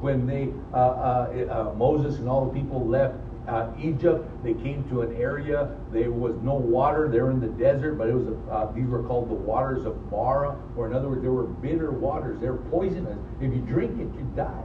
[0.00, 3.16] when they uh, uh, uh, Moses and all the people left
[3.48, 5.74] uh, Egypt, they came to an area.
[5.90, 7.08] There was no water.
[7.08, 9.96] They were in the desert, but it was uh, these were called the waters of
[10.10, 12.38] Mara, or in other words, they were bitter waters.
[12.40, 13.18] They're poisonous.
[13.40, 14.64] If you drink it, you die.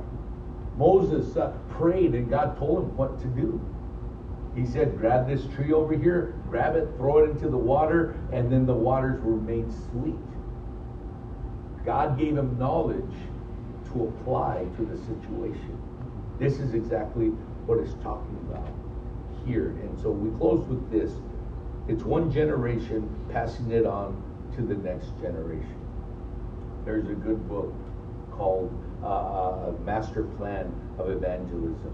[0.78, 1.38] Moses
[1.70, 3.62] prayed, and God told him what to do.
[4.56, 8.52] He said, "Grab this tree over here, grab it, throw it into the water, and
[8.52, 10.16] then the waters were made sweet."
[11.86, 13.14] God gave him knowledge
[13.94, 15.78] to apply to the situation.
[16.39, 17.28] This is exactly
[17.66, 18.68] what it's talking about
[19.46, 19.70] here.
[19.70, 21.12] And so we close with this.
[21.88, 24.22] It's one generation passing it on
[24.56, 25.80] to the next generation.
[26.86, 27.74] There's a good book
[28.32, 28.72] called
[29.04, 31.94] uh, Master Plan of Evangelism.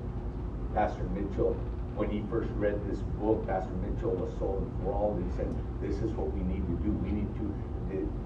[0.74, 1.54] Pastor Mitchell,
[1.96, 5.24] when he first read this book, Pastor Mitchell was so enthralled.
[5.24, 5.50] He said,
[5.82, 6.92] This is what we need to do.
[6.92, 7.70] We need to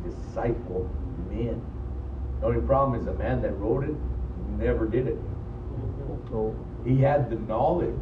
[0.04, 0.90] disciple
[1.30, 1.62] men
[2.44, 3.96] the only problem is the man that wrote it
[4.60, 5.18] never did it.
[6.84, 7.96] He had the knowledge.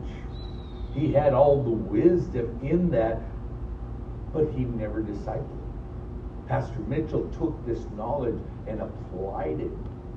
[0.96, 3.22] He had all the wisdom in that,
[4.34, 5.46] but he never discipled.
[6.48, 9.72] Pastor Mitchell took this knowledge and applied it.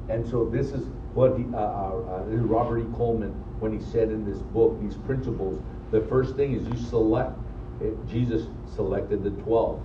[0.09, 2.87] And so this is what he, uh, uh, uh Robert E.
[2.97, 5.61] Coleman, when he said in this book, these principles,
[5.91, 7.39] the first thing is you select.
[7.83, 9.83] It, Jesus selected the 12,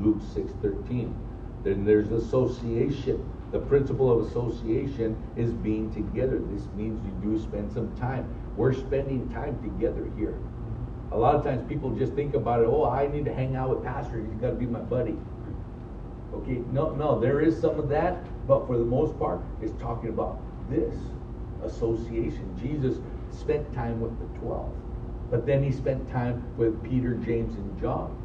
[0.00, 1.14] Luke 6 13.
[1.62, 3.24] Then there's association.
[3.52, 6.40] The principle of association is being together.
[6.50, 8.28] This means you do spend some time.
[8.56, 10.36] We're spending time together here.
[11.12, 13.70] A lot of times people just think about it, oh, I need to hang out
[13.70, 14.18] with Pastor.
[14.20, 15.16] He's got to be my buddy.
[16.34, 20.08] Okay, no, no, there is some of that, but for the most part, it's talking
[20.10, 20.94] about this
[21.62, 22.54] association.
[22.60, 22.98] Jesus
[23.30, 24.72] spent time with the 12,
[25.30, 28.20] but then he spent time with Peter, James, and John.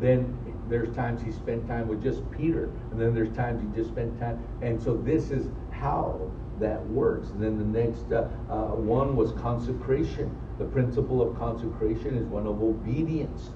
[0.00, 0.36] Then
[0.74, 4.18] there's times he spent time with just Peter, and then there's times he just spent
[4.18, 4.44] time.
[4.60, 7.28] And so this is how that works.
[7.28, 10.36] And then the next uh, uh, one was consecration.
[10.58, 13.50] The principle of consecration is one of obedience.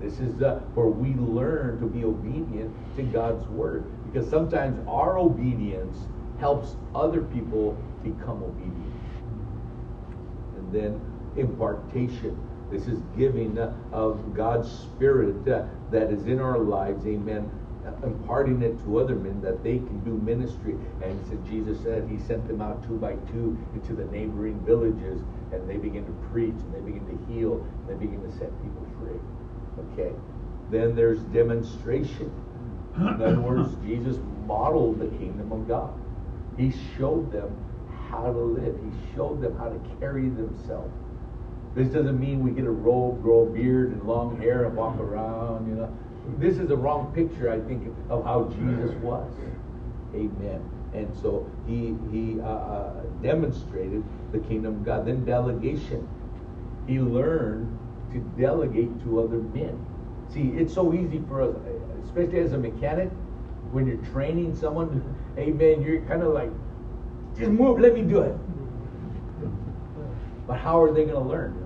[0.00, 3.84] This is uh, where we learn to be obedient to God's word.
[4.10, 5.98] Because sometimes our obedience
[6.40, 8.94] helps other people become obedient.
[10.56, 11.00] And then
[11.36, 12.38] impartation.
[12.70, 17.50] This is giving uh, of God's Spirit uh, that is in our lives, amen,
[18.02, 20.74] imparting it to other men that they can do ministry.
[21.02, 25.20] And so Jesus said he sent them out two by two into the neighboring villages,
[25.52, 28.50] and they begin to preach, and they begin to heal, and they begin to set
[28.62, 29.20] people free.
[29.92, 30.14] Okay.
[30.70, 32.32] Then there's demonstration.
[32.96, 35.92] In other words, Jesus modeled the kingdom of God.
[36.56, 37.54] He showed them
[38.10, 38.76] how to live.
[38.82, 40.92] He showed them how to carry themselves.
[41.76, 44.98] This doesn't mean we get a robe, grow a beard, and long hair and walk
[44.98, 45.94] around, you know.
[46.38, 49.30] This is a wrong picture, I think, of how Jesus was.
[50.14, 50.64] Amen.
[50.94, 54.02] And so he he uh, uh, demonstrated
[54.32, 55.06] the kingdom of God.
[55.06, 56.08] Then delegation.
[56.86, 57.78] He learned
[58.12, 59.78] to delegate to other men.
[60.32, 61.54] See, it's so easy for us,
[62.06, 63.10] especially as a mechanic,
[63.70, 65.14] when you're training someone.
[65.38, 65.82] Amen.
[65.82, 66.50] You're kind of like,
[67.36, 68.34] just move, let me do it.
[70.46, 71.65] But how are they going to learn?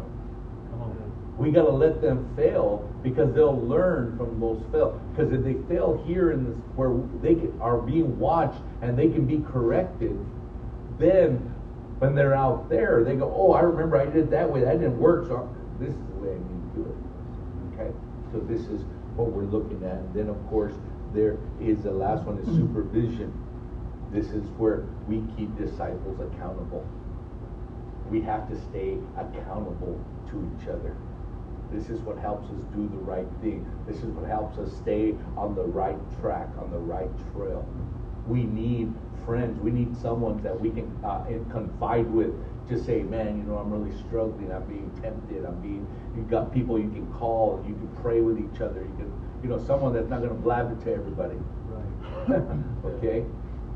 [1.40, 5.00] We got to let them fail because they'll learn from those fail.
[5.10, 9.24] Because if they fail here in this, where they are being watched and they can
[9.24, 10.18] be corrected,
[10.98, 11.38] then
[11.98, 14.60] when they're out there, they go, "Oh, I remember I did it that way.
[14.60, 15.28] That didn't work.
[15.28, 17.90] So this is the way I need to do it." Okay.
[18.32, 18.84] So this is
[19.16, 19.96] what we're looking at.
[19.96, 20.74] And then, of course,
[21.14, 22.68] there is the last one is mm-hmm.
[22.68, 23.32] supervision.
[24.12, 26.84] This is where we keep disciples accountable.
[28.10, 30.96] We have to stay accountable to each other.
[31.72, 33.66] This is what helps us do the right thing.
[33.86, 37.66] This is what helps us stay on the right track, on the right trail.
[38.26, 38.92] We need
[39.24, 39.60] friends.
[39.60, 42.32] We need someone that we can uh, confide with.
[42.68, 44.52] to say, man, you know, I'm really struggling.
[44.52, 45.44] I'm being tempted.
[45.44, 45.86] I'm being.
[46.16, 47.64] You've got people you can call.
[47.66, 48.80] You can pray with each other.
[48.80, 49.12] You can,
[49.42, 51.36] you know, someone that's not going to blab it to everybody.
[51.66, 52.42] Right.
[52.86, 53.24] okay.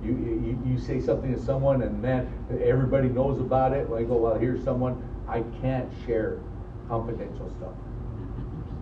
[0.03, 2.29] You, you, you say something to someone and man,
[2.63, 3.89] everybody knows about it.
[3.91, 6.41] I go, well, here's someone I can't share
[6.89, 7.75] confidential stuff.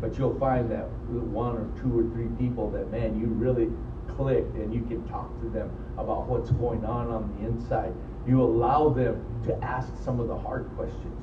[0.01, 3.71] But you'll find that one or two or three people that, man, you really
[4.17, 7.95] clicked and you can talk to them about what's going on on the inside.
[8.27, 11.21] You allow them to ask some of the hard questions.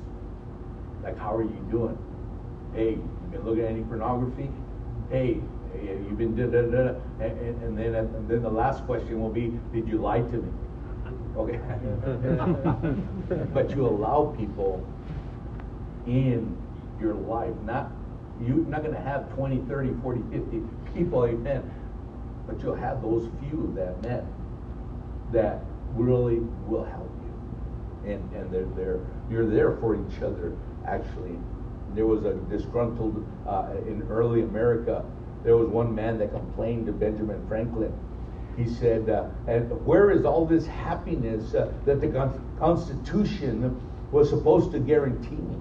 [1.02, 1.98] Like, how are you doing?
[2.74, 4.50] Hey, you been looking at any pornography?
[5.10, 5.40] Hey,
[5.82, 7.00] you've been da da da.
[7.20, 10.52] And, and, then and then the last question will be, did you lie to me?
[11.36, 11.60] Okay.
[13.54, 14.86] but you allow people
[16.06, 16.56] in
[17.00, 17.54] your life.
[17.64, 17.90] Not
[18.40, 20.62] you're not going to have 20, 30, 40, 50
[20.94, 21.70] people, amen.
[22.46, 24.26] But you'll have those few that men
[25.32, 25.60] that
[25.94, 28.12] really will help you.
[28.12, 29.00] And and they're there.
[29.30, 31.38] You're there for each other, actually.
[31.94, 35.04] There was a disgruntled uh, in early America.
[35.44, 37.92] There was one man that complained to Benjamin Franklin.
[38.56, 42.08] He said, uh, "And where is all this happiness uh, that the
[42.58, 43.80] Constitution
[44.12, 45.56] was supposed to guarantee me?"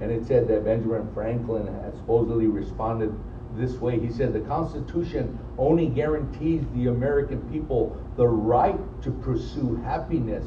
[0.00, 3.14] And it said that Benjamin Franklin had supposedly responded
[3.54, 3.98] this way.
[3.98, 10.44] He said, The Constitution only guarantees the American people the right to pursue happiness.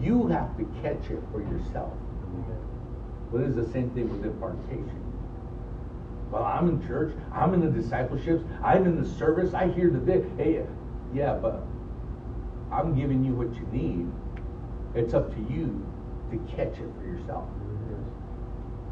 [0.00, 1.92] You have to catch it for yourself.
[3.30, 5.00] Well, it's the same thing with impartation.
[6.30, 10.24] Well, I'm in church, I'm in the discipleships, I'm in the service, I hear the
[10.36, 10.64] hey,
[11.12, 11.64] yeah, but
[12.72, 14.10] I'm giving you what you need.
[14.94, 15.84] It's up to you
[16.30, 17.48] to catch it for yourself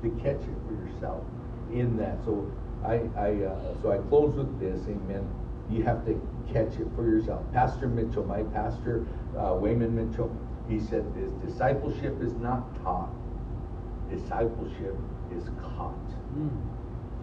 [0.02, 1.24] to catch it for yourself
[1.72, 2.18] in that.
[2.24, 2.50] So
[2.84, 5.28] I, I uh, so I close with this, amen.
[5.70, 6.20] You have to
[6.52, 7.40] catch it for yourself.
[7.52, 9.06] Pastor Mitchell, my pastor,
[9.38, 10.34] uh, Wayman Mitchell,
[10.68, 13.10] he said this: discipleship is not taught,
[14.10, 14.96] discipleship
[15.34, 15.94] is caught.
[16.36, 16.50] Mm.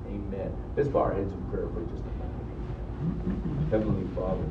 [0.07, 0.51] Amen.
[0.75, 3.69] Let's bow our heads in prayer for just a moment.
[3.69, 4.43] Heavenly Father,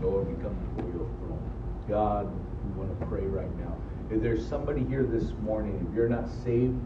[0.00, 1.50] Lord, we come before your throne.
[1.88, 2.32] God,
[2.64, 3.76] we want to pray right now.
[4.10, 6.80] If there's somebody here this morning, if you're not saved,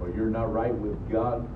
[0.00, 1.48] or you're not right with God.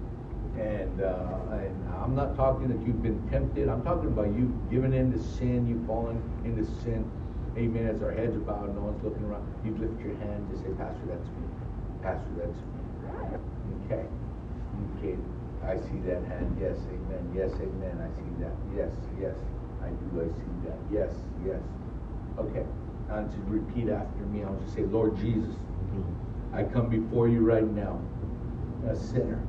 [0.58, 3.68] And, uh, and I'm not talking that you've been tempted.
[3.68, 7.10] I'm talking about you giving in to sin, you've fallen into sin.
[7.56, 7.86] Amen.
[7.86, 9.46] As our heads are bowed, no one's looking around.
[9.64, 11.46] You lift your hand, just say, Pastor, that's me.
[12.02, 12.82] Pastor, that's me.
[13.86, 14.06] Okay.
[14.98, 15.16] Okay.
[15.64, 16.56] I see that hand.
[16.60, 17.24] Yes, amen.
[17.34, 17.96] Yes, amen.
[17.98, 18.54] I see that.
[18.76, 19.34] Yes, yes.
[19.82, 20.06] I do.
[20.20, 20.78] I see that.
[20.92, 21.14] Yes,
[21.46, 21.62] yes.
[22.38, 22.66] Okay.
[23.08, 25.54] Now to repeat after me, I'll just say, Lord Jesus,
[26.52, 28.00] I come before you right now
[28.88, 29.42] a sinner.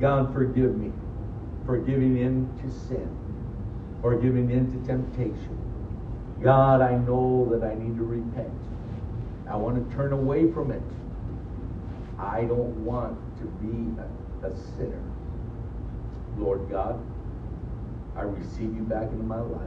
[0.00, 0.92] God, forgive me
[1.66, 3.08] for giving in to sin
[4.02, 5.58] or giving in to temptation.
[6.42, 8.52] God, I know that I need to repent.
[9.48, 10.82] I want to turn away from it.
[12.18, 15.02] I don't want to be a, a sinner.
[16.36, 17.00] Lord God,
[18.16, 19.60] I receive you back into my life.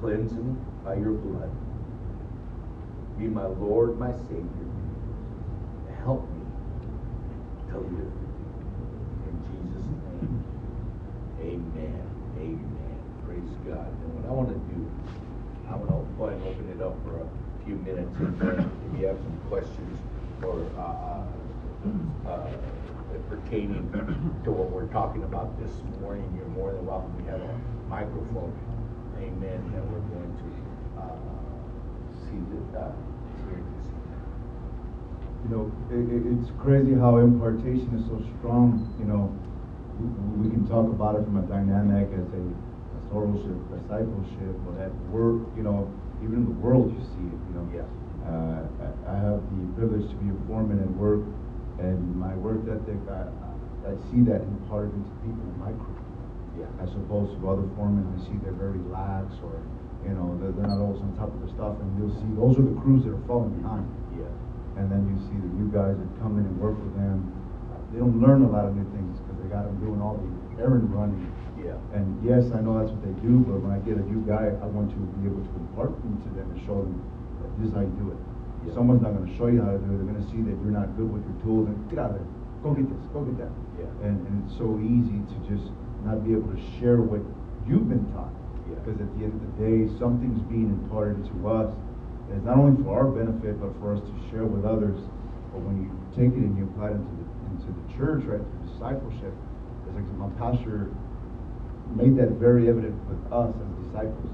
[0.00, 1.50] Cleanse me by your blood.
[3.18, 4.70] Be my Lord, my Savior.
[6.04, 6.39] Help me
[7.70, 8.14] to live.
[9.30, 10.44] In Jesus' name,
[11.40, 12.02] amen.
[12.38, 12.98] Amen.
[13.26, 13.86] Praise God.
[13.86, 14.80] And what I want to do,
[15.70, 17.26] I want to go and open it up for a
[17.64, 18.10] few minutes.
[18.20, 19.98] If you have some questions
[20.42, 21.22] or uh,
[21.86, 22.50] uh, uh,
[23.28, 23.86] pertaining
[24.44, 27.14] to what we're talking about this morning, you're more than welcome.
[27.22, 27.54] We have a
[27.88, 28.50] microphone,
[29.18, 30.50] amen, that we're going to
[30.98, 31.14] uh,
[32.26, 32.42] see
[32.74, 32.92] that uh,
[35.44, 38.84] You know, it, it, it's crazy how impartation is so strong.
[39.00, 39.32] You know,
[39.96, 42.44] we, we can talk about it from a dynamic as a
[43.08, 45.48] sorrowship, discipleship, but at work.
[45.56, 45.88] You know,
[46.22, 47.40] even in the world you see it.
[47.50, 47.88] You know, yeah.
[48.20, 51.24] Uh, I, I have the privilege to be a foreman at work,
[51.80, 53.32] and my work ethic, I,
[53.88, 55.96] I see that imparted into people in my crew.
[56.60, 56.68] Yeah.
[56.84, 59.56] As opposed to other foremen, I see they're very lax or,
[60.04, 61.80] you know, they're, they're not always on top of their stuff.
[61.80, 63.88] And you'll see those are the crews that are falling behind.
[64.74, 64.80] Yeah.
[64.82, 67.26] And then you see the new guys that come in and work with them.
[67.90, 70.30] They don't learn a lot of new things because they got them doing all the
[70.62, 71.26] errand running.
[71.58, 71.74] Yeah.
[71.90, 74.54] And yes, I know that's what they do, but when I get a new guy,
[74.62, 77.02] I want to be able to impart into them and show them
[77.42, 78.20] that this is how you do it.
[78.62, 78.78] Yeah.
[78.78, 79.96] Someone's not going to show you how to do it.
[79.98, 82.22] They're going to see that you're not good with your tools and get out of
[82.22, 82.30] there.
[82.62, 83.04] Go get this.
[83.10, 83.52] Go get that.
[83.74, 84.06] Yeah.
[84.06, 85.74] And, and it's so easy to just
[86.06, 87.26] not be able to share what
[87.66, 88.30] you've been taught.
[88.70, 88.78] Yeah.
[88.86, 91.74] Because at the end of the day, something's being imparted to us.
[92.30, 94.98] It's not only for our benefit, but for us to share with others.
[95.50, 98.38] But when you take it and you apply it into the, into the church, right,
[98.38, 99.34] through discipleship,
[99.86, 100.94] it's like my pastor
[101.98, 104.30] made that very evident with us as disciples,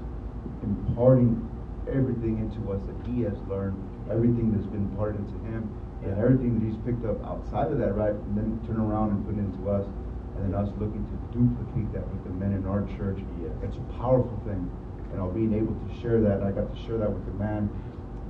[0.61, 1.41] imparting
[1.89, 3.73] everything into us that he has learned,
[4.13, 5.65] everything that's been imparted into him,
[6.05, 8.13] and everything that he's picked up outside of that, right?
[8.13, 9.89] And then turn around and put it into us,
[10.37, 13.17] and then us looking to duplicate that with the men in our church.
[13.41, 13.49] Yes.
[13.65, 14.69] It's a powerful thing.
[15.09, 17.33] And you know, being able to share that, I got to share that with the
[17.41, 17.71] man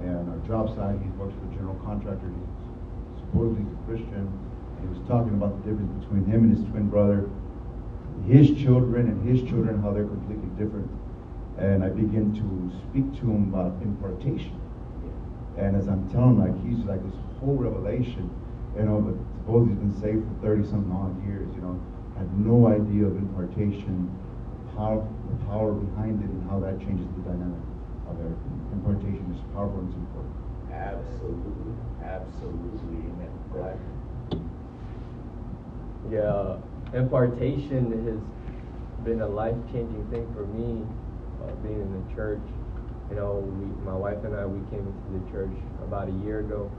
[0.02, 1.00] and our job site.
[1.02, 2.30] He works for a general contractor.
[2.30, 4.26] He's supposedly a Christian.
[4.30, 7.30] And he was talking about the difference between him and his twin brother,
[8.26, 10.89] his children and his children, how they're completely different.
[11.58, 12.45] And I begin to
[12.86, 14.54] speak to him about impartation.
[15.58, 18.30] And as I'm telling him, like he's like this whole revelation,
[18.78, 21.82] you know, but suppose he's been saved for 30 something odd years, you know,
[22.14, 24.06] had no idea of impartation,
[24.78, 27.58] power, the power behind it, and how that changes the dynamic
[28.10, 28.55] of everything.
[28.74, 30.36] Impartation is powerful and important.
[30.72, 31.74] Absolutely.
[32.03, 32.97] Absolutely.
[33.12, 33.32] Amen.
[33.51, 33.80] Right.
[36.10, 36.58] Yeah,
[36.93, 40.86] impartation has been a life changing thing for me,
[41.43, 42.43] uh, being in the church.
[43.10, 46.39] You know, we, my wife and I, we came into the church about a year
[46.39, 46.72] ago,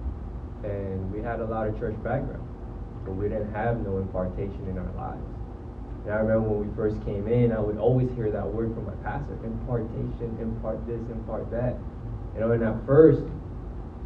[0.64, 2.46] and we had a lot of church background,
[3.04, 5.37] but we didn't have no impartation in our lives.
[6.08, 8.86] And I remember when we first came in, I would always hear that word from
[8.88, 11.76] my pastor impartation, impart this, impart that.
[12.32, 13.20] You know, and at first,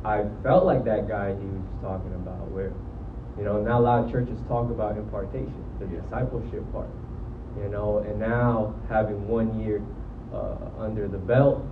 [0.04, 2.74] I felt like that guy he was talking about, where,
[3.38, 6.00] you know, now a lot of churches talk about impartation, the Yeah.
[6.02, 6.90] discipleship part,
[7.62, 9.80] you know, and now having one year
[10.34, 11.64] uh, under the belt,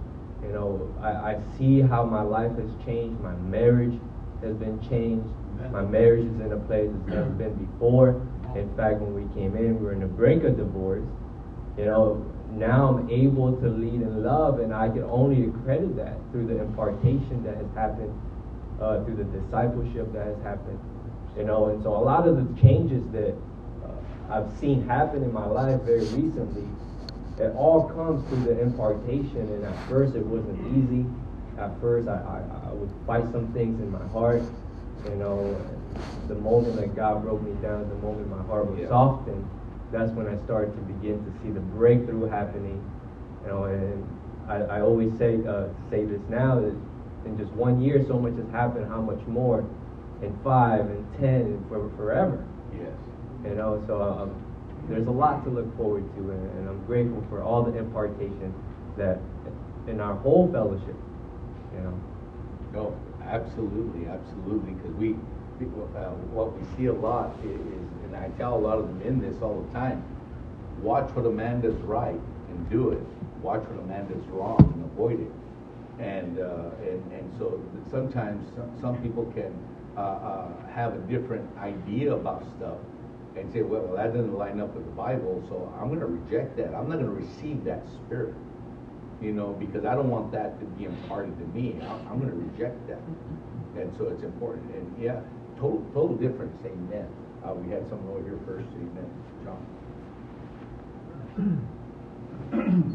[0.47, 3.99] you know, I, I see how my life has changed, my marriage
[4.43, 5.27] has been changed,
[5.73, 8.23] my marriage is in a place it's never been before.
[8.57, 11.07] In fact, when we came in, we were in the brink of divorce.
[11.79, 16.17] You know, now I'm able to lead in love, and I can only accredit that
[16.33, 18.13] through the impartation that has happened,
[18.81, 20.81] uh, through the discipleship that has happened.
[21.37, 23.35] You know, and so a lot of the changes that
[23.87, 26.67] uh, I've seen happen in my life very recently,
[27.39, 29.41] it all comes through the impartation.
[29.41, 31.07] And at first, it wasn't easy.
[31.57, 34.43] At first, I, I, I would fight some things in my heart.
[35.05, 35.57] You know,
[36.29, 38.89] the moment that God broke me down, the moment my heart was Yeah.
[38.89, 39.45] softened,
[39.91, 42.81] that's when I started to begin to see the breakthrough happening.
[43.43, 44.07] You know, and
[44.49, 46.75] I, I always say uh, say this now that
[47.27, 48.87] in just one year, so much has happened.
[48.89, 49.65] How much more
[50.23, 52.45] in five and ten and for, forever?
[52.73, 52.93] Yes.
[53.45, 54.31] You know, so um,
[54.89, 58.55] there's a lot to look forward to, and, and I'm grateful for all the impartation
[58.97, 59.19] that
[59.89, 60.97] in our whole fellowship.
[61.75, 62.01] You know.
[62.73, 65.17] No, absolutely, absolutely, because we,
[65.67, 67.61] we- uh, what we see a lot is,
[68.05, 70.03] and I tell a lot of the men this all the time,
[70.83, 73.03] watch what a man does right and do it.
[73.43, 75.33] Watch what a man does wrong and avoid it.
[76.03, 79.53] And, uh, and, and so sometimes some, some people can,
[79.97, 82.79] uh, uh, have a different idea about stuff
[83.37, 86.75] and say, well, that doesn't line up with the Bible, so I'm gonna reject that.
[86.75, 88.35] I'm not gonna receive that spirit
[89.21, 91.77] you know, because I don't want that to be imparted to me.
[91.83, 93.01] I'm, I'm going to reject that.
[93.77, 94.75] And so it's important.
[94.75, 95.21] And yeah,
[95.61, 96.57] total, total difference.
[96.65, 97.07] Amen.
[97.45, 98.69] Uh, we had someone over here first.
[98.75, 99.11] Amen.
[99.45, 99.61] John.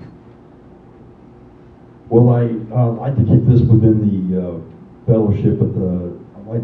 [2.07, 4.61] Well, I, uh, like to keep this within the, uh,
[5.09, 6.61] fellowship, but the, I like,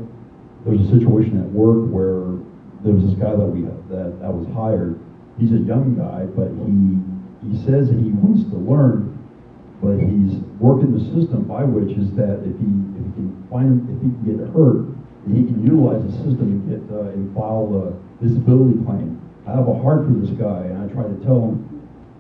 [0.66, 2.38] there's a situation at work where
[2.86, 5.02] there was this guy that we, that, that was hired.
[5.42, 7.02] He's a young guy, but he,
[7.42, 9.18] he says that he wants to learn,
[9.82, 13.82] but he's working the system by which is that if he, if he can find,
[13.90, 14.94] if he can get hurt,
[15.30, 17.94] he can utilize the system and get, uh, and file a
[18.24, 19.22] disability claim.
[19.46, 21.62] I have a heart for this guy, and I try to tell him,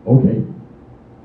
[0.05, 0.45] okay,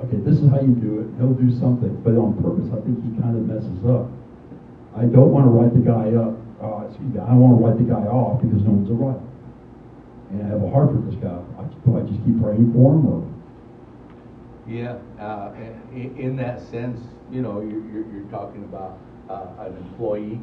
[0.05, 1.09] okay, this is how you do it.
[1.21, 4.09] He'll do something, but on purpose, I think he kind of messes up.
[4.97, 6.37] I don't want to write the guy up.
[6.57, 8.97] Uh, excuse me, I don't want to write the guy off because no one's a
[8.97, 9.21] right.
[10.33, 11.37] And I have a heart for this guy.
[11.61, 13.21] I, do I just keep praying for him, or
[14.67, 15.53] Yeah, uh,
[15.93, 17.01] in, in that sense,
[17.31, 18.99] you know, you're, you're, you're talking about
[19.29, 20.41] uh, an employee,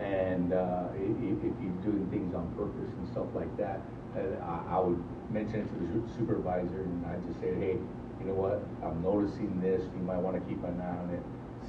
[0.00, 3.80] and uh, i- i- if he's doing things on purpose and stuff like that,
[4.16, 7.78] uh, I, I would mention it to the supervisor, and I'd just say, hey,
[8.20, 11.22] you know what, I'm noticing this, you might want to keep an eye on it,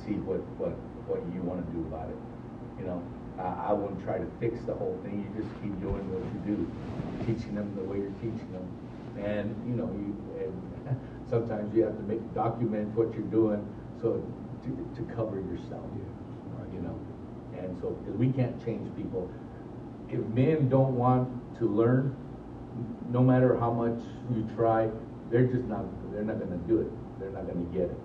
[0.05, 0.73] see what, what,
[1.09, 2.17] what you want to do about it.
[2.79, 2.99] You know,
[3.37, 6.39] I, I wouldn't try to fix the whole thing, you just keep doing what you
[6.45, 6.57] do,
[7.25, 8.65] teaching them the way you're teaching them.
[9.17, 10.11] And, you know, you,
[10.41, 10.53] and
[11.29, 13.61] sometimes you have to make, document what you're doing,
[14.01, 14.21] so
[14.65, 16.14] to, to cover yourself, you know?
[17.65, 19.29] And so, because we can't change people.
[20.09, 21.27] If men don't want
[21.59, 22.15] to learn,
[23.09, 23.99] no matter how much
[24.33, 24.89] you try,
[25.31, 27.99] they're just not, they're not gonna do it, they're not gonna get it,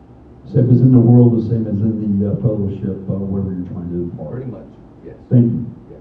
[0.46, 3.68] same as in the world, the same as in the uh, fellowship, uh, wherever you're
[3.68, 4.32] trying to impart.
[4.32, 4.66] pretty much,
[5.04, 5.14] yes.
[5.28, 5.66] Thank you.
[5.90, 6.00] Yes.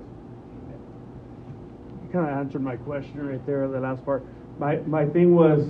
[0.64, 0.80] Amen.
[2.03, 4.24] You kind of answered my question right there, the last part.
[4.57, 5.68] My, my thing was,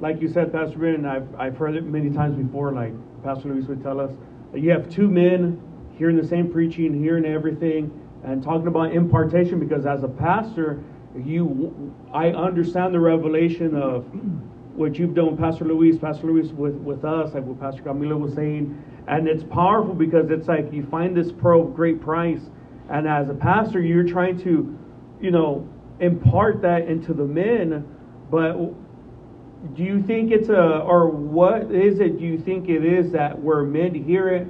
[0.00, 2.92] like you said, Pastor Ben, and I've, I've heard it many times before, like
[3.24, 4.12] Pastor Luis would tell us,
[4.54, 5.60] you have two men
[6.00, 7.92] hearing the same preaching, hearing everything,
[8.24, 10.82] and talking about impartation, because as a pastor,
[11.14, 14.06] you, I understand the revelation of
[14.74, 18.32] what you've done, Pastor Luis, Pastor Luis with, with us, like what Pastor Camilo was
[18.32, 22.40] saying, and it's powerful because it's like you find this pearl great price,
[22.88, 24.74] and as a pastor, you're trying to,
[25.20, 25.68] you know,
[26.00, 27.86] impart that into the men,
[28.30, 28.54] but
[29.74, 33.38] do you think it's a, or what is it do you think it is that
[33.38, 34.48] where men hear it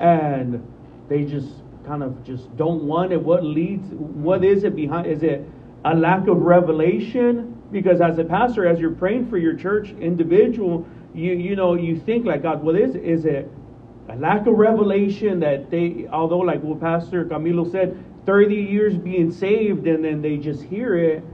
[0.00, 0.66] and
[1.08, 1.48] they just
[1.86, 3.20] kind of just don't want it?
[3.20, 5.06] What leads, what is it behind?
[5.06, 5.48] Is it
[5.84, 7.60] a lack of revelation?
[7.72, 11.98] Because as a pastor, as you're praying for your church individual, you, you know, you
[11.98, 13.04] think like, God, what is it?
[13.04, 13.50] Is it
[14.08, 19.30] a lack of revelation that they, although like what Pastor Camilo said, 30 years being
[19.30, 21.24] saved and then they just hear it,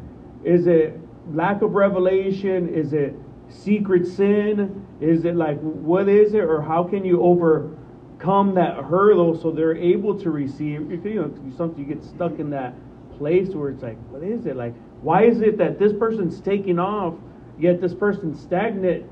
[0.45, 0.99] is it
[1.33, 2.69] lack of revelation?
[2.69, 3.15] Is it
[3.49, 4.87] secret sin?
[5.01, 6.45] Is it like, what is it?
[6.45, 7.21] Or how can you
[8.25, 10.91] overcome that hurdle so they're able to receive?
[10.91, 12.75] You know, sometimes you get stuck in that
[13.19, 14.57] place where it's like, what is it?
[14.57, 17.15] Like, why is it that this person's taking off,
[17.59, 19.05] yet this person's stagnant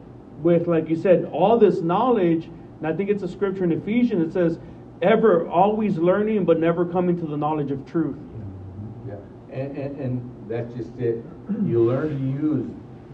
[0.43, 2.49] with, like you said, all this knowledge?
[2.79, 4.59] And I think it's a scripture in Ephesians that says,
[5.03, 8.17] ever, always learning, but never coming to the knowledge of truth.
[9.07, 9.15] Yeah,
[9.53, 11.25] and, and, and that's just it.
[11.65, 12.71] You learn to use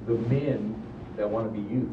[0.06, 0.80] the men
[1.16, 1.90] that want to be used.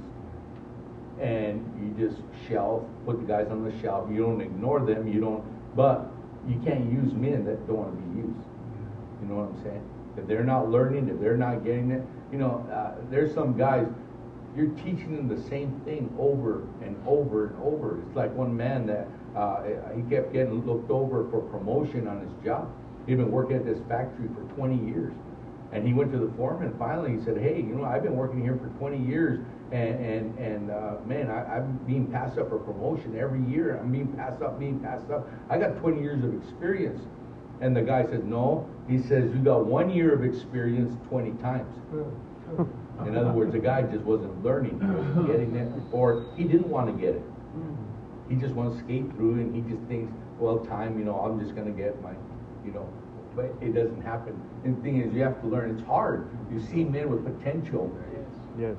[1.22, 4.09] And you just shelf, put the guys on the shelf.
[4.11, 5.43] You don't ignore them, you don't,
[5.76, 6.11] but
[6.47, 8.47] you can't use men that don't want to be used.
[9.22, 9.89] You know what I'm saying?
[10.18, 13.88] If they're not learning, if they're not getting it, you know, uh, there's some guys,
[14.55, 17.99] you're teaching them the same thing over and over and over.
[18.01, 19.63] It's like one man that uh,
[19.95, 22.72] he kept getting looked over for promotion on his job.
[23.07, 25.13] He'd been working at this factory for 20 years.
[25.72, 28.41] And he went to the foreman finally he said, Hey, you know, I've been working
[28.41, 29.39] here for 20 years
[29.72, 33.78] and, and, and uh, man, I, I'm being passed up for promotion every year.
[33.78, 35.28] I'm being passed up, being passed up.
[35.49, 37.01] I got 20 years of experience.
[37.61, 38.70] And the guy said, No.
[38.88, 41.74] He says, You got one year of experience 20 times.
[43.07, 44.80] In other words, the guy just wasn't learning.
[44.80, 47.24] He wasn't getting it, or he didn't want to get it.
[48.30, 51.39] He just wants to skate through and he just thinks, well, time, you know, I'm
[51.39, 52.11] just going to get my,
[52.66, 52.88] you know,
[53.36, 54.39] but it doesn't happen.
[54.63, 55.78] And the thing is, you have to learn.
[55.78, 56.28] It's hard.
[56.51, 57.91] You see men with potential,
[58.59, 58.76] Yes.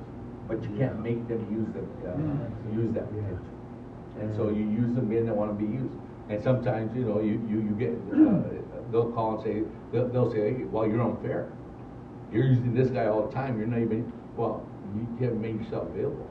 [0.47, 2.15] But you can't make them use the, uh,
[2.73, 3.53] use that potential.
[4.19, 5.93] And so you use the men that want to be used.
[6.29, 10.31] And sometimes, you know, you, you, you get, uh, they'll call and say, they'll, they'll
[10.31, 11.51] say, hey, well, you're unfair.
[12.31, 13.57] You're using this guy all the time.
[13.57, 16.29] You're not even, well, you haven't made yourself available.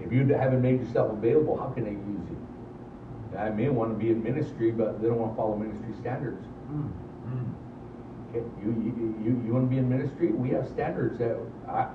[0.00, 3.38] If you haven't made yourself available, how can they use you?
[3.38, 6.44] I may want to be in ministry, but they don't want to follow ministry standards.
[8.30, 10.28] Okay, you, you, you, you want to be in ministry?
[10.32, 11.36] We have standards that
[11.68, 11.88] I,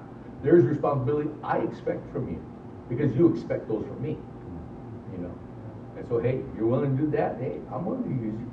[0.43, 2.43] there's responsibility I expect from you
[2.87, 4.17] because you expect those from me.
[5.11, 5.33] You know,
[5.97, 7.37] and so hey, you're willing to do that?
[7.39, 8.51] Hey, I'm willing to use you.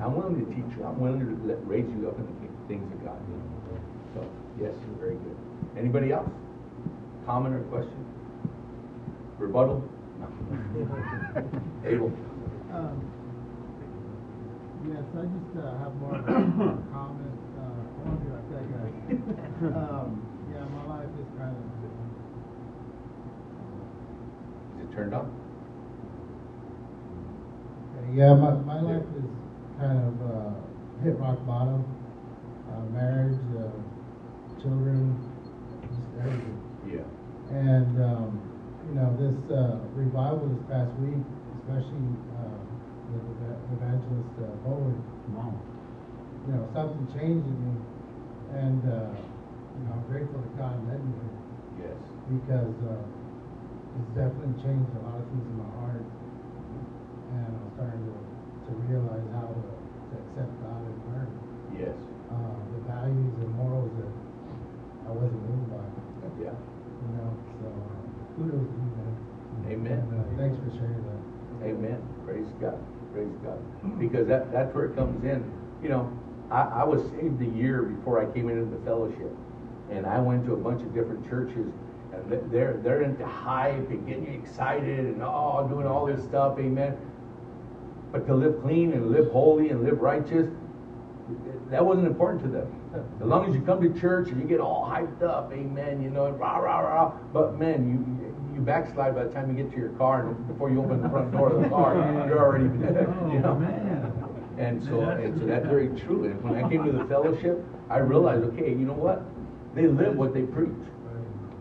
[0.00, 0.84] I'm willing to teach you.
[0.84, 3.18] I'm willing to let, raise you up in the things of God.
[4.14, 4.24] So
[4.60, 5.36] yes, you're very good.
[5.76, 6.28] Anybody else?
[7.28, 8.06] comment or question?
[9.38, 9.84] Rebuttal?
[10.18, 10.28] No.
[11.84, 12.12] Abel?
[12.72, 13.04] Um,
[14.88, 16.32] Yes, I just uh, have more of a
[16.92, 17.38] comment.
[17.58, 19.76] Uh, I want to be like that guy.
[19.76, 20.27] Um, Yeah, my life
[21.38, 21.62] is kind of,
[24.80, 25.30] Is it turned on?
[28.14, 29.28] yeah, my, my life is
[29.78, 30.50] kind of uh,
[31.04, 31.84] hit rock bottom.
[32.72, 35.14] Uh, Marriage, uh, children,
[35.82, 36.58] just everything.
[36.88, 37.04] Yeah.
[37.54, 38.40] And, um,
[38.88, 41.20] you know, this uh, revival this past week,
[41.60, 42.58] especially uh,
[43.12, 43.24] with
[43.76, 45.02] Evangelist uh, Bowen,
[46.46, 47.74] you know, something changed in me.
[48.52, 49.37] And, uh,
[49.78, 51.38] you know, I'm grateful that God led me here
[51.86, 51.98] Yes.
[52.26, 52.98] because uh,
[53.98, 56.02] it's definitely changed a lot of things in my heart.
[57.38, 61.30] And I'm starting to, to realize how to, to accept God and learn
[61.78, 61.94] Yes.
[62.34, 64.12] uh, the values and morals that
[65.06, 65.86] I wasn't moved by.
[66.42, 66.52] Yeah.
[66.54, 67.30] You know,
[67.62, 69.14] so uh, kudos to you, man.
[69.70, 69.98] Amen.
[70.10, 71.22] And, uh, thanks for sharing that.
[71.70, 71.98] Amen.
[72.26, 72.78] Praise God.
[73.12, 73.58] Praise God.
[73.98, 75.44] Because that, that's where it comes in.
[75.82, 76.10] You know,
[76.50, 79.30] I, I was saved a year before I came into the fellowship.
[79.90, 81.72] And I went to a bunch of different churches.
[82.12, 86.58] And they're, they're into hype and getting you excited and oh, doing all this stuff.
[86.58, 86.96] Amen.
[88.12, 90.48] But to live clean and live holy and live righteous,
[91.70, 92.74] that wasn't important to them.
[93.20, 96.08] As long as you come to church and you get all hyped up, amen, you
[96.08, 97.12] know, rah, rah, rah.
[97.34, 98.28] But man, you
[98.58, 101.08] you backslide by the time you get to your car and before you open the
[101.08, 101.94] front door of the car,
[102.26, 103.54] you're already, oh, you know.
[104.58, 106.24] And so, and so that's very true.
[106.24, 109.22] And when I came to the fellowship, I realized, okay, you know what?
[109.78, 110.74] They live what they preach.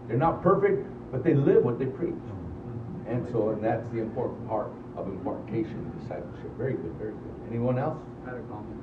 [0.08, 2.18] They're not perfect, but they live what they preach.
[2.18, 3.14] Mm-hmm.
[3.14, 6.50] And so, and that's the important part of impartation, and discipleship.
[6.58, 7.36] Very good, very good.
[7.54, 8.02] Anyone else?
[8.26, 8.82] I had a comment.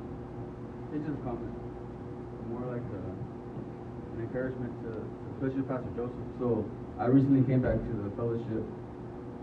[0.95, 1.51] It's just a comment.
[2.47, 3.03] More like a,
[4.15, 5.03] an encouragement to,
[5.35, 6.31] especially Pastor Joseph.
[6.39, 6.63] So
[7.03, 8.63] I recently came back to the fellowship.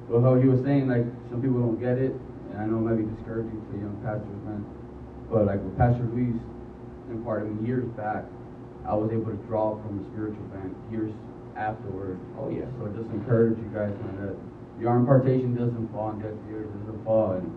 [0.07, 2.87] Well, how he was saying, like, some people don't get it, and I know it
[2.87, 4.63] might be discouraging to young pastors, man.
[5.27, 6.39] But like with Pastor Luis
[7.11, 8.23] imparted me years back,
[8.88, 11.13] I was able to draw from the spiritual bank years
[11.55, 12.17] afterward.
[12.39, 12.65] Oh, yeah.
[12.79, 14.36] So I just encourage you guys, man, that
[14.82, 17.49] your impartation doesn't fall on deaf ears, it doesn't fall and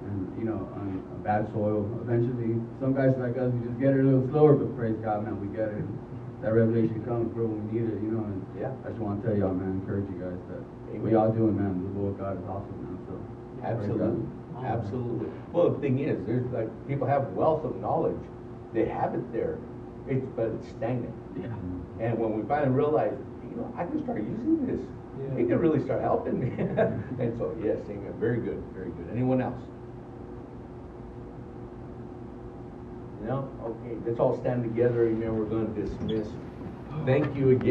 [0.00, 1.84] and you know, on a bad soil.
[2.00, 5.24] Eventually, some guys like us, we just get it a little slower, but praise God,
[5.28, 5.84] man, we get it.
[6.40, 8.24] That revelation comes, bro, when we need it, you know.
[8.24, 8.72] And Yeah.
[8.80, 10.64] I just want to tell y'all, man, encourage you guys that
[10.96, 11.04] Amen.
[11.04, 12.96] what y'all doing, man, the Lord God is awesome, man.
[13.04, 13.14] So
[13.60, 14.24] Absolutely,
[14.64, 15.28] absolutely.
[15.52, 18.16] Well, the thing is, there's like, people have wealth of knowledge.
[18.72, 19.58] They have it there,
[20.10, 21.14] it's, but it's stagnant.
[21.38, 21.46] Yeah.
[22.04, 23.14] And when we finally realize,
[23.48, 24.80] you know, I can start using this,
[25.38, 26.50] it can really start helping me.
[27.20, 28.14] And so, yes, amen.
[28.18, 29.08] Very good, very good.
[29.12, 29.60] Anyone else?
[33.22, 33.50] No?
[33.62, 35.36] Okay, let's all stand together, amen.
[35.36, 36.28] We're going to dismiss.
[37.04, 37.68] Thank you again.